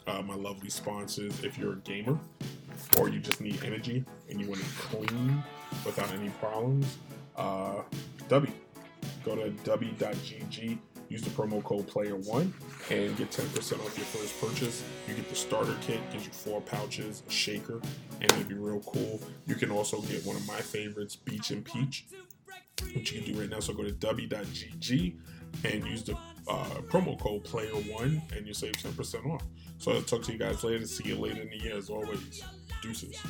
uh, 0.08 0.24
my 0.24 0.34
lovely 0.34 0.70
sponsors. 0.70 1.44
If 1.44 1.60
you're 1.60 1.74
a 1.74 1.78
gamer 1.78 2.18
or 2.98 3.10
you 3.10 3.20
just 3.20 3.42
need 3.42 3.64
energy 3.64 4.04
and 4.30 4.40
you 4.40 4.48
want 4.48 4.62
to 4.62 4.68
clean 4.68 5.44
without 5.86 6.12
any 6.14 6.30
problems, 6.30 6.98
uh, 7.36 7.82
W. 8.30 8.52
Go 9.24 9.36
to 9.36 9.50
w.gg. 9.50 10.78
Use 11.10 11.22
the 11.22 11.30
promo 11.32 11.62
code 11.62 11.88
PLAYER1 11.88 12.52
and 12.90 13.18
get 13.18 13.32
10% 13.32 13.86
off 13.86 13.98
your 13.98 14.06
first 14.06 14.40
purchase. 14.40 14.82
You 15.10 15.14
get 15.14 15.28
the 15.28 15.36
starter 15.36 15.76
kit, 15.82 16.00
gives 16.10 16.26
you 16.26 16.32
four 16.32 16.62
pouches, 16.62 17.24
a 17.28 17.32
shaker, 17.32 17.82
and 18.22 18.32
it'd 18.32 18.48
be 18.48 18.56
real 18.56 18.80
cool. 18.80 19.20
You 19.46 19.56
can 19.56 19.72
also 19.72 20.00
get 20.04 20.26
one 20.26 20.38
of 20.38 20.48
my 20.48 20.62
favorites, 20.62 21.18
Beach 21.18 21.52
and 21.52 21.66
Peach, 21.66 22.06
which 22.94 23.12
you 23.12 23.22
can 23.22 23.34
do 23.34 23.42
right 23.42 23.50
now. 23.50 23.60
So 23.60 23.74
go 23.74 23.84
to 23.84 23.92
w.gg 23.92 25.16
and 25.66 25.86
use 25.86 26.04
the 26.04 26.14
uh, 26.48 26.64
promo 26.90 27.20
code 27.20 27.44
PLAYER1 27.44 28.38
and 28.38 28.48
you 28.48 28.54
save 28.54 28.74
10% 28.74 29.26
off. 29.30 29.44
So 29.80 29.92
I'll 29.92 30.02
talk 30.02 30.24
to 30.24 30.32
you 30.32 30.38
guys 30.38 30.64
later. 30.64 30.86
See 30.86 31.10
you 31.10 31.18
later 31.18 31.42
in 31.42 31.50
the 31.50 31.58
year 31.58 31.78
as 31.78 31.90
always. 31.90 32.42
Deuces. 32.82 33.22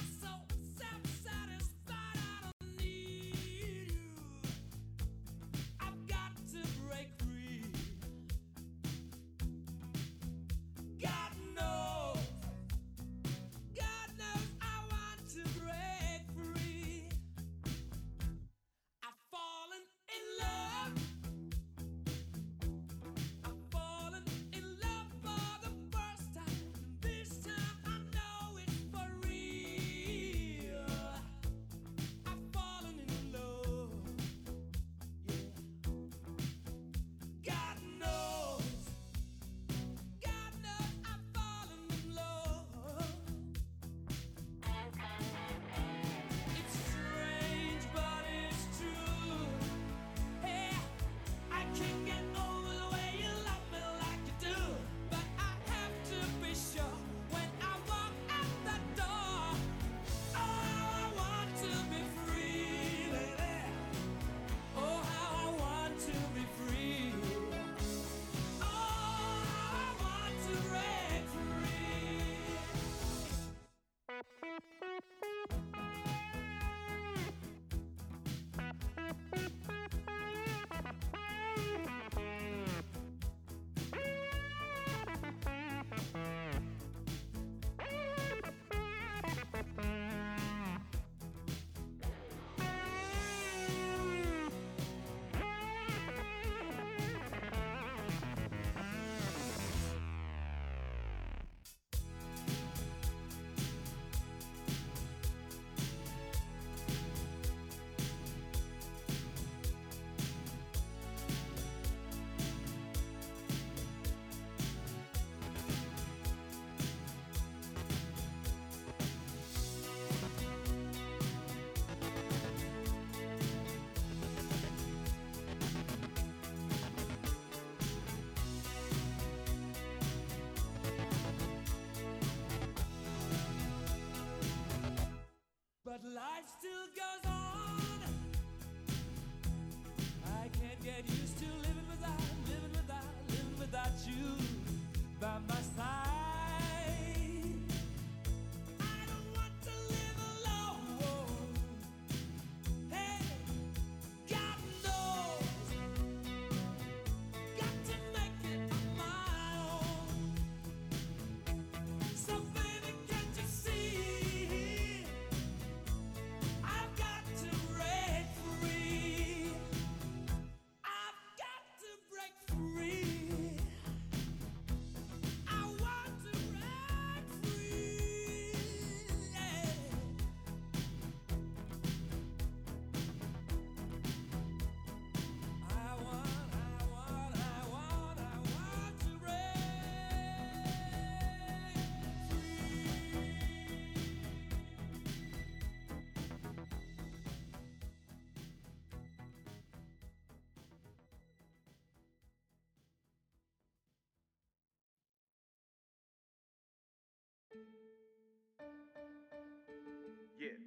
Yeah. 210.40 210.58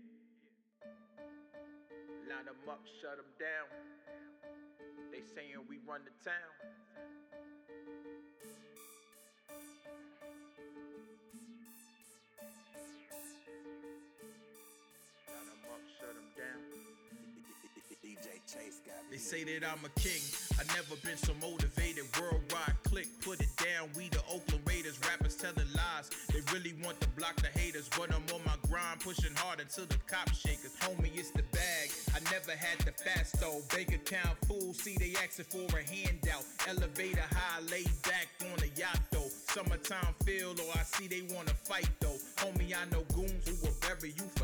Line 2.29 2.45
them 2.47 2.57
up, 2.69 2.85
shut 3.01 3.17
them 3.17 3.27
down. 3.39 3.69
They 5.13 5.23
saying 5.23 5.57
we 5.69 5.79
run 5.87 6.03
the 6.05 6.13
town. 6.25 6.55
They 19.11 19.19
say 19.19 19.45
that 19.45 19.63
I'm 19.63 19.79
a 19.85 20.01
king. 20.01 20.23
I 20.59 20.65
never 20.75 20.97
been 21.07 21.17
so 21.17 21.35
motivated. 21.41 22.05
Worldwide 22.19 22.75
click, 22.83 23.07
put 23.21 23.41
it 23.41 23.55
down. 23.57 23.89
We 23.97 24.09
the 24.09 24.19
Oakland 24.31 24.63
Raiders. 24.67 24.99
Rappers 25.07 25.37
telling 25.37 25.71
lies. 25.75 26.11
They 26.33 26.41
really 26.53 26.75
want 26.83 27.01
to 27.01 27.09
block 27.11 27.37
the 27.37 27.47
haters, 27.59 27.89
but 27.97 28.11
I'm 28.11 28.27
on 28.35 28.41
my 28.45 28.57
grind, 28.69 29.01
pushing 29.01 29.35
hard 29.37 29.61
until 29.61 29.87
the 29.87 29.99
cop 30.07 30.33
shakers. 30.35 30.75
Homie, 30.81 31.15
it's 31.15 31.31
the 31.31 31.45
bag. 31.55 31.91
I 32.15 32.19
never 32.31 32.59
had 32.59 32.79
the 32.81 32.91
fast 32.91 33.41
though. 33.41 33.61
Bank 33.71 33.95
account 33.95 34.37
full. 34.47 34.75
See 34.75 34.97
they 34.99 35.15
asking 35.23 35.47
for 35.47 35.79
a 35.79 35.83
handout. 35.83 36.43
Elevator 36.69 37.29
high, 37.31 37.61
laid 37.71 37.91
back 38.03 38.27
on 38.43 38.59
a 38.63 38.71
yacht 38.79 38.99
though. 39.11 39.31
Summertime 39.55 40.15
feel, 40.25 40.51
or 40.59 40.75
I 40.75 40.83
see 40.83 41.07
they 41.07 41.23
wanna 41.35 41.55
fight 41.55 41.91
though. 42.01 42.19
Homie, 42.43 42.75
I 42.75 42.85
know 42.91 43.07
goons 43.15 43.47
who 43.47 43.55
will 43.63 43.75
bury 43.81 44.11
you 44.11 44.27
for 44.35 44.44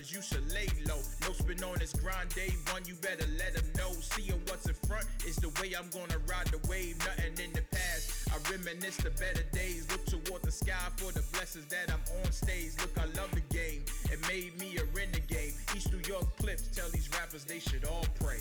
feelings, 0.00 0.12
you 0.12 0.22
should 0.22 0.52
lay 0.52 0.66
low. 0.86 1.00
No 1.22 1.32
spin 1.32 1.62
on 1.64 1.78
this 1.78 1.92
grind 1.92 2.28
day 2.34 2.54
one, 2.70 2.82
you 2.86 2.94
better 2.94 3.26
let 3.38 3.54
them 3.54 3.66
know. 3.76 3.92
Seeing 4.00 4.40
what's 4.48 4.66
in 4.66 4.74
front 4.86 5.06
is 5.26 5.36
the 5.36 5.48
way 5.60 5.72
I'm 5.78 5.88
gonna 5.90 6.18
ride 6.28 6.46
the 6.48 6.60
wave. 6.68 6.98
Nothing 6.98 7.44
in 7.44 7.52
the 7.52 7.62
past. 7.70 8.28
I 8.30 8.36
reminisce 8.50 8.96
the 8.98 9.10
better 9.10 9.44
days. 9.52 9.86
Look 9.90 10.04
toward 10.06 10.42
the 10.42 10.52
sky 10.52 10.88
for 10.96 11.12
the 11.12 11.22
blessings 11.32 11.66
that 11.66 11.92
I'm 11.92 12.00
on 12.24 12.32
stage. 12.32 12.72
Look, 12.80 12.96
I 12.98 13.06
love 13.18 13.30
the 13.32 13.42
game. 13.54 13.84
It 14.10 14.20
made 14.28 14.58
me 14.58 14.76
a 14.78 14.84
renegade. 14.96 15.54
East 15.74 15.92
New 15.92 16.02
York 16.06 16.24
clips 16.38 16.68
tell 16.74 16.88
these 16.90 17.08
rappers 17.12 17.44
they 17.44 17.58
should 17.58 17.84
all 17.84 18.06
pray. 18.20 18.40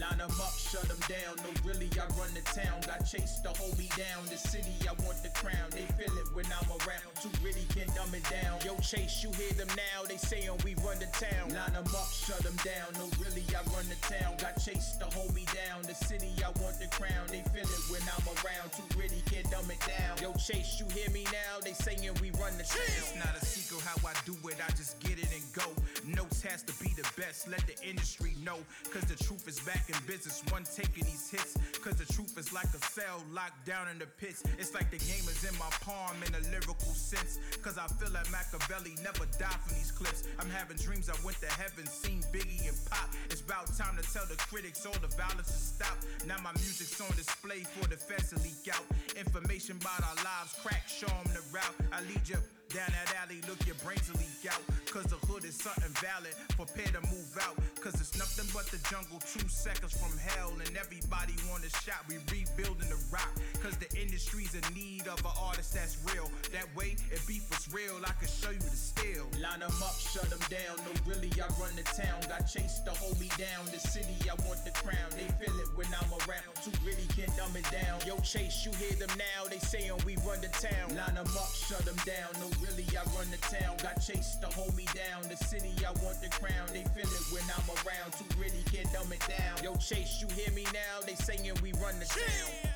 Line 0.00 0.16
them 0.16 0.32
up, 0.40 0.56
shut 0.56 0.88
them 0.88 0.96
down. 1.12 1.36
No, 1.44 1.52
really, 1.60 1.92
I 2.00 2.08
run 2.16 2.32
the 2.32 2.40
town. 2.56 2.80
Got 2.88 3.04
chased 3.04 3.44
to 3.44 3.52
hold 3.52 3.76
me 3.76 3.92
down. 4.00 4.24
The 4.32 4.40
city, 4.40 4.72
I 4.88 4.96
want 5.04 5.20
the 5.20 5.28
crown. 5.36 5.68
They 5.76 5.84
feel 6.00 6.16
it 6.16 6.32
when 6.32 6.48
I'm 6.48 6.72
around. 6.80 7.12
Too 7.20 7.28
gritty, 7.44 7.68
can't 7.68 7.92
dumb 7.92 8.08
it 8.16 8.24
down. 8.32 8.56
Yo, 8.64 8.80
chase, 8.80 9.20
you 9.20 9.28
hear 9.36 9.52
them 9.60 9.68
now. 9.76 10.08
They 10.08 10.16
saying 10.16 10.56
we 10.64 10.72
run 10.80 10.96
the 11.04 11.10
town. 11.12 11.52
Line 11.52 11.76
them 11.76 11.84
up, 11.92 12.08
shut 12.08 12.40
them 12.40 12.56
down. 12.64 12.96
No, 12.96 13.12
really, 13.20 13.44
I 13.52 13.60
run 13.76 13.84
the 13.92 14.00
town. 14.00 14.40
Got 14.40 14.56
chased 14.56 15.04
to 15.04 15.06
hold 15.12 15.36
me 15.36 15.44
down. 15.52 15.84
The 15.84 15.92
city, 15.92 16.32
I 16.40 16.48
want 16.64 16.80
the 16.80 16.88
crown. 16.88 17.28
They 17.28 17.44
feel 17.52 17.68
it 17.68 17.84
when 17.92 18.00
I'm 18.08 18.24
around. 18.40 18.72
Too 18.72 18.88
gritty, 18.96 19.20
can't 19.28 19.52
dumb 19.52 19.68
it 19.68 19.84
down. 19.84 20.16
Yo, 20.16 20.32
chase, 20.40 20.80
you 20.80 20.88
hear 20.96 21.12
me 21.12 21.28
now. 21.28 21.60
They 21.60 21.76
saying 21.76 22.08
we 22.24 22.32
run 22.40 22.56
the 22.56 22.64
town. 22.64 22.88
It's 22.96 23.12
not 23.20 23.36
a 23.36 23.44
secret 23.44 23.84
how 23.84 24.00
I 24.08 24.16
do 24.24 24.32
it. 24.48 24.56
I 24.64 24.72
just 24.72 24.96
get 25.04 25.20
it 25.20 25.28
and 25.28 25.44
go. 25.52 25.68
Notes 26.08 26.40
has 26.42 26.64
to 26.64 26.74
be 26.80 26.88
the 26.96 27.04
best. 27.20 27.52
Let 27.52 27.66
the 27.68 27.76
industry 27.84 28.32
know. 28.40 28.56
Cause 28.88 29.04
the 29.04 29.18
truth 29.22 29.46
is 29.46 29.60
back 29.60 29.89
in 29.90 29.98
business. 30.06 30.42
One 30.50 30.64
taking 30.64 31.04
these 31.04 31.30
hits. 31.30 31.58
Cause 31.82 31.96
the 31.96 32.06
truth 32.12 32.38
is 32.38 32.52
like 32.52 32.70
a 32.70 32.82
cell 32.94 33.22
locked 33.32 33.66
down 33.66 33.88
in 33.88 33.98
the 33.98 34.06
pits. 34.06 34.42
It's 34.58 34.74
like 34.74 34.90
the 34.90 35.02
game 35.02 35.26
is 35.26 35.42
in 35.42 35.56
my 35.58 35.70
palm 35.82 36.16
in 36.26 36.32
a 36.34 36.42
lyrical 36.50 36.94
sense. 36.94 37.38
Cause 37.62 37.78
I 37.78 37.86
feel 37.98 38.12
like 38.12 38.30
Machiavelli 38.30 38.94
never 39.02 39.26
died 39.38 39.58
from 39.66 39.74
these 39.74 39.90
clips. 39.90 40.24
I'm 40.38 40.50
having 40.50 40.76
dreams 40.76 41.10
I 41.10 41.16
went 41.24 41.40
to 41.40 41.50
heaven, 41.58 41.86
seen 41.86 42.22
Biggie 42.30 42.68
and 42.68 42.78
Pop. 42.90 43.10
It's 43.30 43.40
about 43.42 43.66
time 43.74 43.96
to 43.98 44.04
tell 44.12 44.26
the 44.26 44.36
critics 44.36 44.86
all 44.86 44.96
the 45.02 45.10
violence 45.16 45.50
to 45.50 45.60
stop. 45.60 45.96
Now 46.26 46.38
my 46.44 46.52
music's 46.60 47.00
on 47.00 47.10
display 47.16 47.66
for 47.66 47.88
the 47.88 47.96
feds 47.96 48.30
to 48.30 48.38
leak 48.44 48.70
out. 48.70 48.84
Information 49.18 49.78
about 49.80 50.04
our 50.04 50.18
lives, 50.22 50.54
crack, 50.62 50.86
show 50.86 51.10
'em 51.10 51.32
the 51.34 51.42
route. 51.50 51.76
I 51.92 52.00
lead 52.06 52.22
you 52.28 52.38
down 52.70 52.90
that 52.94 53.10
alley, 53.18 53.42
look 53.48 53.58
your 53.66 53.74
brains 53.82 54.06
will 54.06 54.18
leak 54.22 54.46
out. 54.46 54.62
Cause 54.90 55.06
the 55.06 55.18
hood 55.26 55.44
is 55.44 55.54
something 55.54 55.90
valid. 56.02 56.34
Prepare 56.54 56.90
to 56.98 57.02
move 57.10 57.30
out. 57.42 57.58
Cause 57.78 57.94
it's 57.98 58.14
nothing 58.18 58.46
but 58.54 58.66
the 58.70 58.78
jungle, 58.90 59.18
two 59.22 59.46
seconds 59.46 59.94
from 59.94 60.10
hell. 60.18 60.54
And 60.58 60.70
everybody 60.78 61.34
want 61.50 61.66
a 61.66 61.70
shot. 61.82 62.02
We 62.06 62.18
rebuilding 62.30 62.90
the 62.90 62.98
rock. 63.10 63.30
Cause 63.62 63.78
the 63.78 63.90
industry's 63.98 64.54
in 64.54 64.66
need 64.74 65.06
of 65.06 65.18
an 65.22 65.34
artist 65.38 65.74
that's 65.74 65.98
real. 66.10 66.30
That 66.54 66.66
way, 66.74 66.94
if 67.10 67.26
beef 67.26 67.46
was 67.50 67.66
real, 67.74 67.98
I 68.06 68.14
could 68.18 68.30
show 68.30 68.50
you 68.50 68.62
the 68.62 68.78
steel. 68.78 69.26
Line 69.38 69.62
them 69.62 69.74
up, 69.82 69.98
shut 69.98 70.30
them 70.30 70.42
down. 70.50 70.78
No, 70.86 70.90
really, 71.06 71.30
I 71.38 71.46
run 71.58 71.74
the 71.74 71.86
town. 71.86 72.18
Got 72.26 72.46
chased 72.50 72.86
to 72.86 72.94
hold 72.94 73.18
me 73.18 73.30
down. 73.38 73.66
The 73.70 73.78
city, 73.78 74.14
I 74.26 74.34
want 74.46 74.62
the 74.66 74.74
crown. 74.74 75.10
They 75.14 75.26
feel 75.38 75.54
it 75.58 75.70
when 75.74 75.90
I'm 75.94 76.10
around. 76.26 76.50
Too 76.62 76.74
gritty, 76.82 77.06
can't 77.14 77.30
dumb 77.34 77.54
it 77.54 77.66
down. 77.70 78.02
Yo, 78.06 78.18
chase, 78.22 78.62
you 78.66 78.74
hear 78.78 78.94
them 78.98 79.10
now. 79.18 79.46
They 79.50 79.58
saying 79.58 79.94
we 80.06 80.18
run 80.26 80.42
the 80.42 80.50
town. 80.54 80.94
Line 80.98 81.14
them 81.14 81.30
up, 81.38 81.50
shut 81.54 81.82
them 81.86 81.98
down. 82.02 82.30
No, 82.42 82.50
really, 82.62 82.86
I 82.96 83.02
run 83.16 83.30
the 83.30 83.40
town. 83.48 83.76
Got 83.82 84.00
chased 84.00 84.40
to 84.42 84.48
hold 84.48 84.76
me 84.76 84.86
down. 84.94 85.28
The 85.28 85.36
city, 85.36 85.72
I 85.84 85.92
want 86.04 86.20
the 86.20 86.28
crown. 86.28 86.68
They 86.72 86.84
feel 86.94 87.10
it 87.10 87.26
when 87.32 87.44
I'm 87.50 87.68
around. 87.82 88.12
Too 88.16 88.28
gritty, 88.36 88.62
can't 88.70 88.90
dumb 88.92 89.12
it 89.12 89.22
down. 89.26 89.62
Yo, 89.64 89.74
chase, 89.76 90.20
you 90.20 90.28
hear 90.34 90.52
me 90.54 90.64
now? 90.72 91.00
They 91.06 91.14
saying 91.14 91.50
we 91.62 91.72
run 91.80 91.98
the 91.98 92.06
town. 92.06 92.69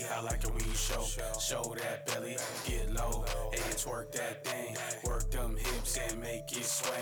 That 0.00 0.08
jelly. 0.08 0.18
I 0.18 0.22
like 0.22 0.44
it 0.44 0.54
when 0.54 0.64
you 0.64 0.74
show. 0.74 1.04
Show 1.38 1.74
that 1.76 2.06
belly. 2.06 2.36
Get 2.66 2.92
low 2.92 3.24
and 3.52 3.74
twerk 3.76 4.12
that 4.12 4.44
thing. 4.44 4.76
Work 5.04 5.30
them 5.30 5.56
hips 5.56 5.98
and 5.98 6.20
make 6.20 6.52
it 6.52 6.64
swing. 6.64 6.92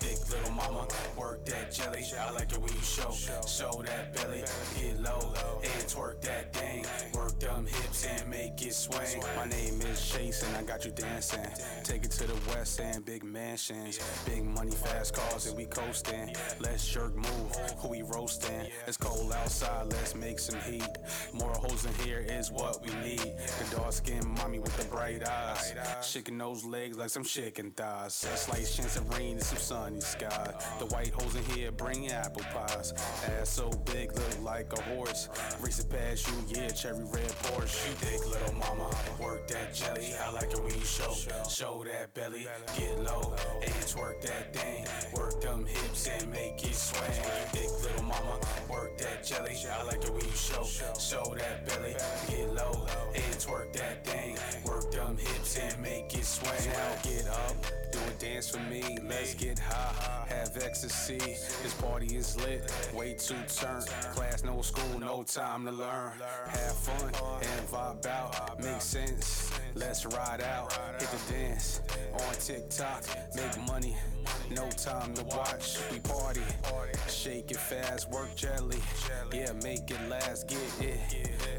Dig, 0.00 0.18
little 0.30 0.52
mama. 0.52 0.86
Work 1.16 1.44
that 1.46 1.72
jelly. 1.72 2.04
I 2.18 2.30
like 2.30 2.52
it 2.52 2.58
when 2.58 2.72
you 2.72 2.82
show. 2.82 3.10
Show 3.46 3.82
that 3.84 4.14
belly. 4.14 4.44
Get 4.78 5.00
low 5.00 5.34
and 5.62 5.84
twerk 5.84 6.20
that 6.22 6.52
thing. 6.52 6.84
Work 7.14 7.38
them 7.40 7.66
hips 7.66 8.06
and 8.06 8.28
make 8.28 8.60
it 8.62 8.74
swing. 8.74 9.22
My 9.36 9.46
name 9.46 9.80
is 9.82 10.10
Chase 10.10 10.42
and 10.42 10.56
I 10.56 10.62
got 10.62 10.84
you 10.84 10.90
dancing. 10.90 11.46
Take 11.84 12.04
it 12.04 12.10
to 12.12 12.26
the 12.26 12.38
west 12.50 12.80
end, 12.80 13.04
big 13.04 13.24
mansions, 13.24 13.98
big 14.26 14.44
money, 14.44 14.72
fast 14.72 15.14
cars, 15.14 15.46
and 15.46 15.56
we 15.56 15.66
coasting. 15.66 16.34
Let's 16.60 16.86
jerk 16.86 17.14
move, 17.14 17.56
who 17.78 17.88
we 17.88 18.02
roasting. 18.02 18.68
It's 18.86 18.96
cold 18.96 19.32
outside, 19.32 19.86
let's 19.86 20.14
make 20.14 20.38
some 20.38 20.60
heat. 20.60 20.98
More 21.32 21.52
hoes 21.52 21.84
in 21.84 21.94
here 22.06 22.24
is 22.28 22.47
what 22.50 22.82
we 22.82 22.90
need. 23.06 23.18
The 23.20 23.76
dark 23.76 23.92
skinned 23.92 24.26
mommy 24.26 24.58
with 24.58 24.76
the 24.76 24.84
bright 24.84 25.26
eyes, 25.28 25.74
shaking 26.02 26.38
those 26.38 26.64
legs 26.64 26.96
like 26.96 27.10
some 27.10 27.24
chicken 27.24 27.70
thighs. 27.72 28.26
A 28.32 28.36
slight 28.36 28.66
chance 28.66 28.96
of 28.96 29.08
rain 29.16 29.32
and 29.32 29.42
some 29.42 29.58
sunny 29.58 30.00
skies. 30.00 30.54
The 30.78 30.86
white 30.86 31.12
hoes 31.12 31.34
in 31.34 31.44
here 31.56 31.72
bring 31.72 32.10
apple 32.10 32.42
pies. 32.52 32.92
Ass 33.40 33.48
so 33.48 33.70
big, 33.92 34.12
look 34.14 34.42
like 34.42 34.72
a 34.72 34.82
horse. 34.82 35.28
Racing 35.60 35.88
past 35.88 36.28
you, 36.28 36.34
yeah, 36.48 36.68
cherry 36.68 37.04
red 37.04 37.32
Porsche. 37.42 37.88
You 37.88 38.10
dig, 38.10 38.26
little 38.26 38.54
mama, 38.54 38.90
work 39.20 39.48
that 39.48 39.74
jelly. 39.74 40.14
I 40.14 40.30
like 40.32 40.52
it 40.52 40.62
when 40.62 40.74
you 40.74 40.84
show, 40.84 41.12
show 41.48 41.84
that 41.84 42.14
belly, 42.14 42.46
get 42.76 42.98
low 43.02 43.34
and 43.62 43.72
twerk 43.86 44.20
that 44.22 44.54
thing. 44.54 44.86
Work 45.14 45.40
them 45.40 45.66
hips 45.66 46.08
and 46.08 46.30
make 46.30 46.64
it 46.64 46.74
swing. 46.74 47.10
You 47.12 47.60
dig, 47.60 47.70
little 47.82 48.04
mama, 48.04 48.40
work 48.70 48.96
that 48.98 49.24
jelly. 49.24 49.56
I 49.70 49.82
like 49.84 50.04
it 50.04 50.12
when 50.12 50.24
you 50.24 50.32
show, 50.32 50.64
show 50.98 51.34
that 51.36 51.66
belly, 51.66 51.96
get 52.28 52.54
low 52.54 52.86
and 53.14 53.34
twerk 53.38 53.72
that 53.74 54.04
thing. 54.04 54.36
Work 54.64 54.90
them 54.92 55.16
hips 55.16 55.58
and 55.58 55.82
make 55.82 56.14
it 56.14 56.24
swing. 56.24 56.72
Now 56.72 56.94
get 57.02 57.26
up, 57.28 57.56
do 57.92 57.98
a 57.98 58.12
dance 58.18 58.48
for 58.50 58.60
me. 58.70 58.98
Let's 59.08 59.34
get 59.34 59.58
high, 59.58 60.26
have 60.28 60.56
ecstasy. 60.56 61.18
This 61.18 61.74
party 61.80 62.16
is 62.16 62.36
lit, 62.36 62.70
way 62.94 63.14
too 63.14 63.34
turn. 63.56 63.82
Class, 64.14 64.44
no 64.44 64.60
school, 64.62 64.98
no 64.98 65.22
time 65.22 65.64
to 65.64 65.72
learn. 65.72 66.12
Have 66.48 66.76
fun 66.76 67.12
and 67.40 67.68
vibe 67.68 68.06
out, 68.06 68.62
make 68.62 68.80
sense. 68.80 69.50
Let's 69.78 70.04
ride 70.06 70.40
out, 70.40 70.72
hit 70.98 71.08
the 71.08 71.32
dance 71.32 71.80
on 72.12 72.34
TikTok, 72.34 73.04
make 73.36 73.66
money. 73.68 73.96
No 74.50 74.68
time 74.70 75.14
to 75.14 75.22
watch, 75.24 75.78
we 75.92 76.00
party. 76.00 76.40
Shake 77.08 77.52
it 77.52 77.58
fast, 77.58 78.10
work 78.10 78.34
jelly. 78.34 78.78
Yeah, 79.32 79.52
make 79.62 79.88
it 79.90 80.08
last, 80.08 80.48
get 80.48 80.58
it. 80.80 80.98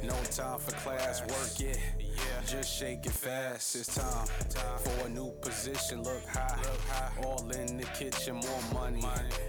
No 0.03 0.15
time 0.31 0.59
for 0.59 0.71
class, 0.71 1.21
work 1.21 1.61
it. 1.61 1.79
Just 2.45 2.77
shake 2.77 3.05
it 3.05 3.13
fast, 3.13 3.75
it's 3.77 3.95
time 3.95 4.27
for 4.79 5.07
a 5.07 5.09
new 5.09 5.31
position. 5.41 6.03
Look 6.03 6.27
high, 6.27 6.59
all 7.23 7.49
in 7.51 7.77
the 7.77 7.85
kitchen, 7.97 8.35
more 8.35 8.61
money. 8.73 9.01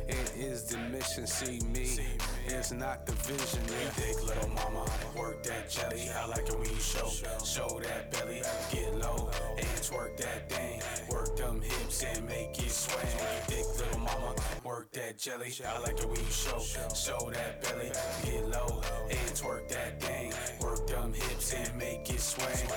It 0.07 0.33
is 0.37 0.65
the 0.65 0.79
mission, 0.79 1.27
see 1.27 1.59
me. 1.67 1.99
It's 2.47 2.73
not 2.73 3.07
the 3.07 3.13
vision. 3.13 3.63
You 3.69 3.91
dig, 3.97 4.23
little 4.23 4.49
mama, 4.51 4.85
work 5.17 5.43
that 5.45 5.71
jelly. 5.71 6.09
I 6.11 6.27
like 6.27 6.49
it 6.49 6.59
when 6.59 6.69
you 6.69 6.81
show, 6.81 7.09
show 7.45 7.81
that 7.81 8.13
belly, 8.13 8.43
get 8.73 8.95
low 8.99 9.31
and 9.57 9.67
twerk 9.81 10.17
that 10.19 10.51
thing. 10.51 10.81
Work 11.11 11.37
them 11.37 11.61
hips 11.61 12.03
and 12.03 12.27
make 12.27 12.59
it 12.59 12.71
swing. 12.71 13.07
You 13.07 13.57
dig, 13.57 13.67
little 13.79 14.01
mama, 14.01 14.35
work 14.65 14.93
that 14.93 15.19
jelly. 15.19 15.53
I 15.67 15.79
like 15.81 15.99
it 15.99 16.07
when 16.07 16.17
you 16.17 16.31
show, 16.31 16.59
show 16.95 17.31
that 17.31 17.63
belly, 17.63 17.93
get 18.25 18.49
low 18.49 18.83
and 19.09 19.31
twerk 19.35 19.69
that 19.69 20.01
thing. 20.03 20.33
Work 20.61 20.87
them 20.87 21.13
hips 21.13 21.53
and 21.55 21.77
make 21.77 22.11
it 22.11 22.21
swing. 22.21 22.69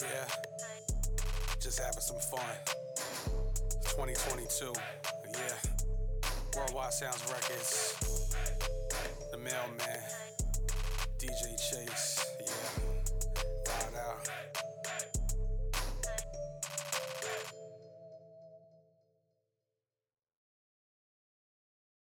Yeah, 0.00 0.28
just 1.60 1.78
having 1.78 2.00
some 2.00 2.18
fun. 2.18 2.40
2022, 3.84 4.72
yeah. 5.32 5.81
Worldwide 6.56 6.92
Sounds 6.92 7.22
Records, 7.30 7.96
The 9.30 9.38
Mailman, 9.38 10.02
DJ 11.18 11.56
Chase, 11.56 12.26
yeah, 12.40 13.98
Out. 13.98 14.28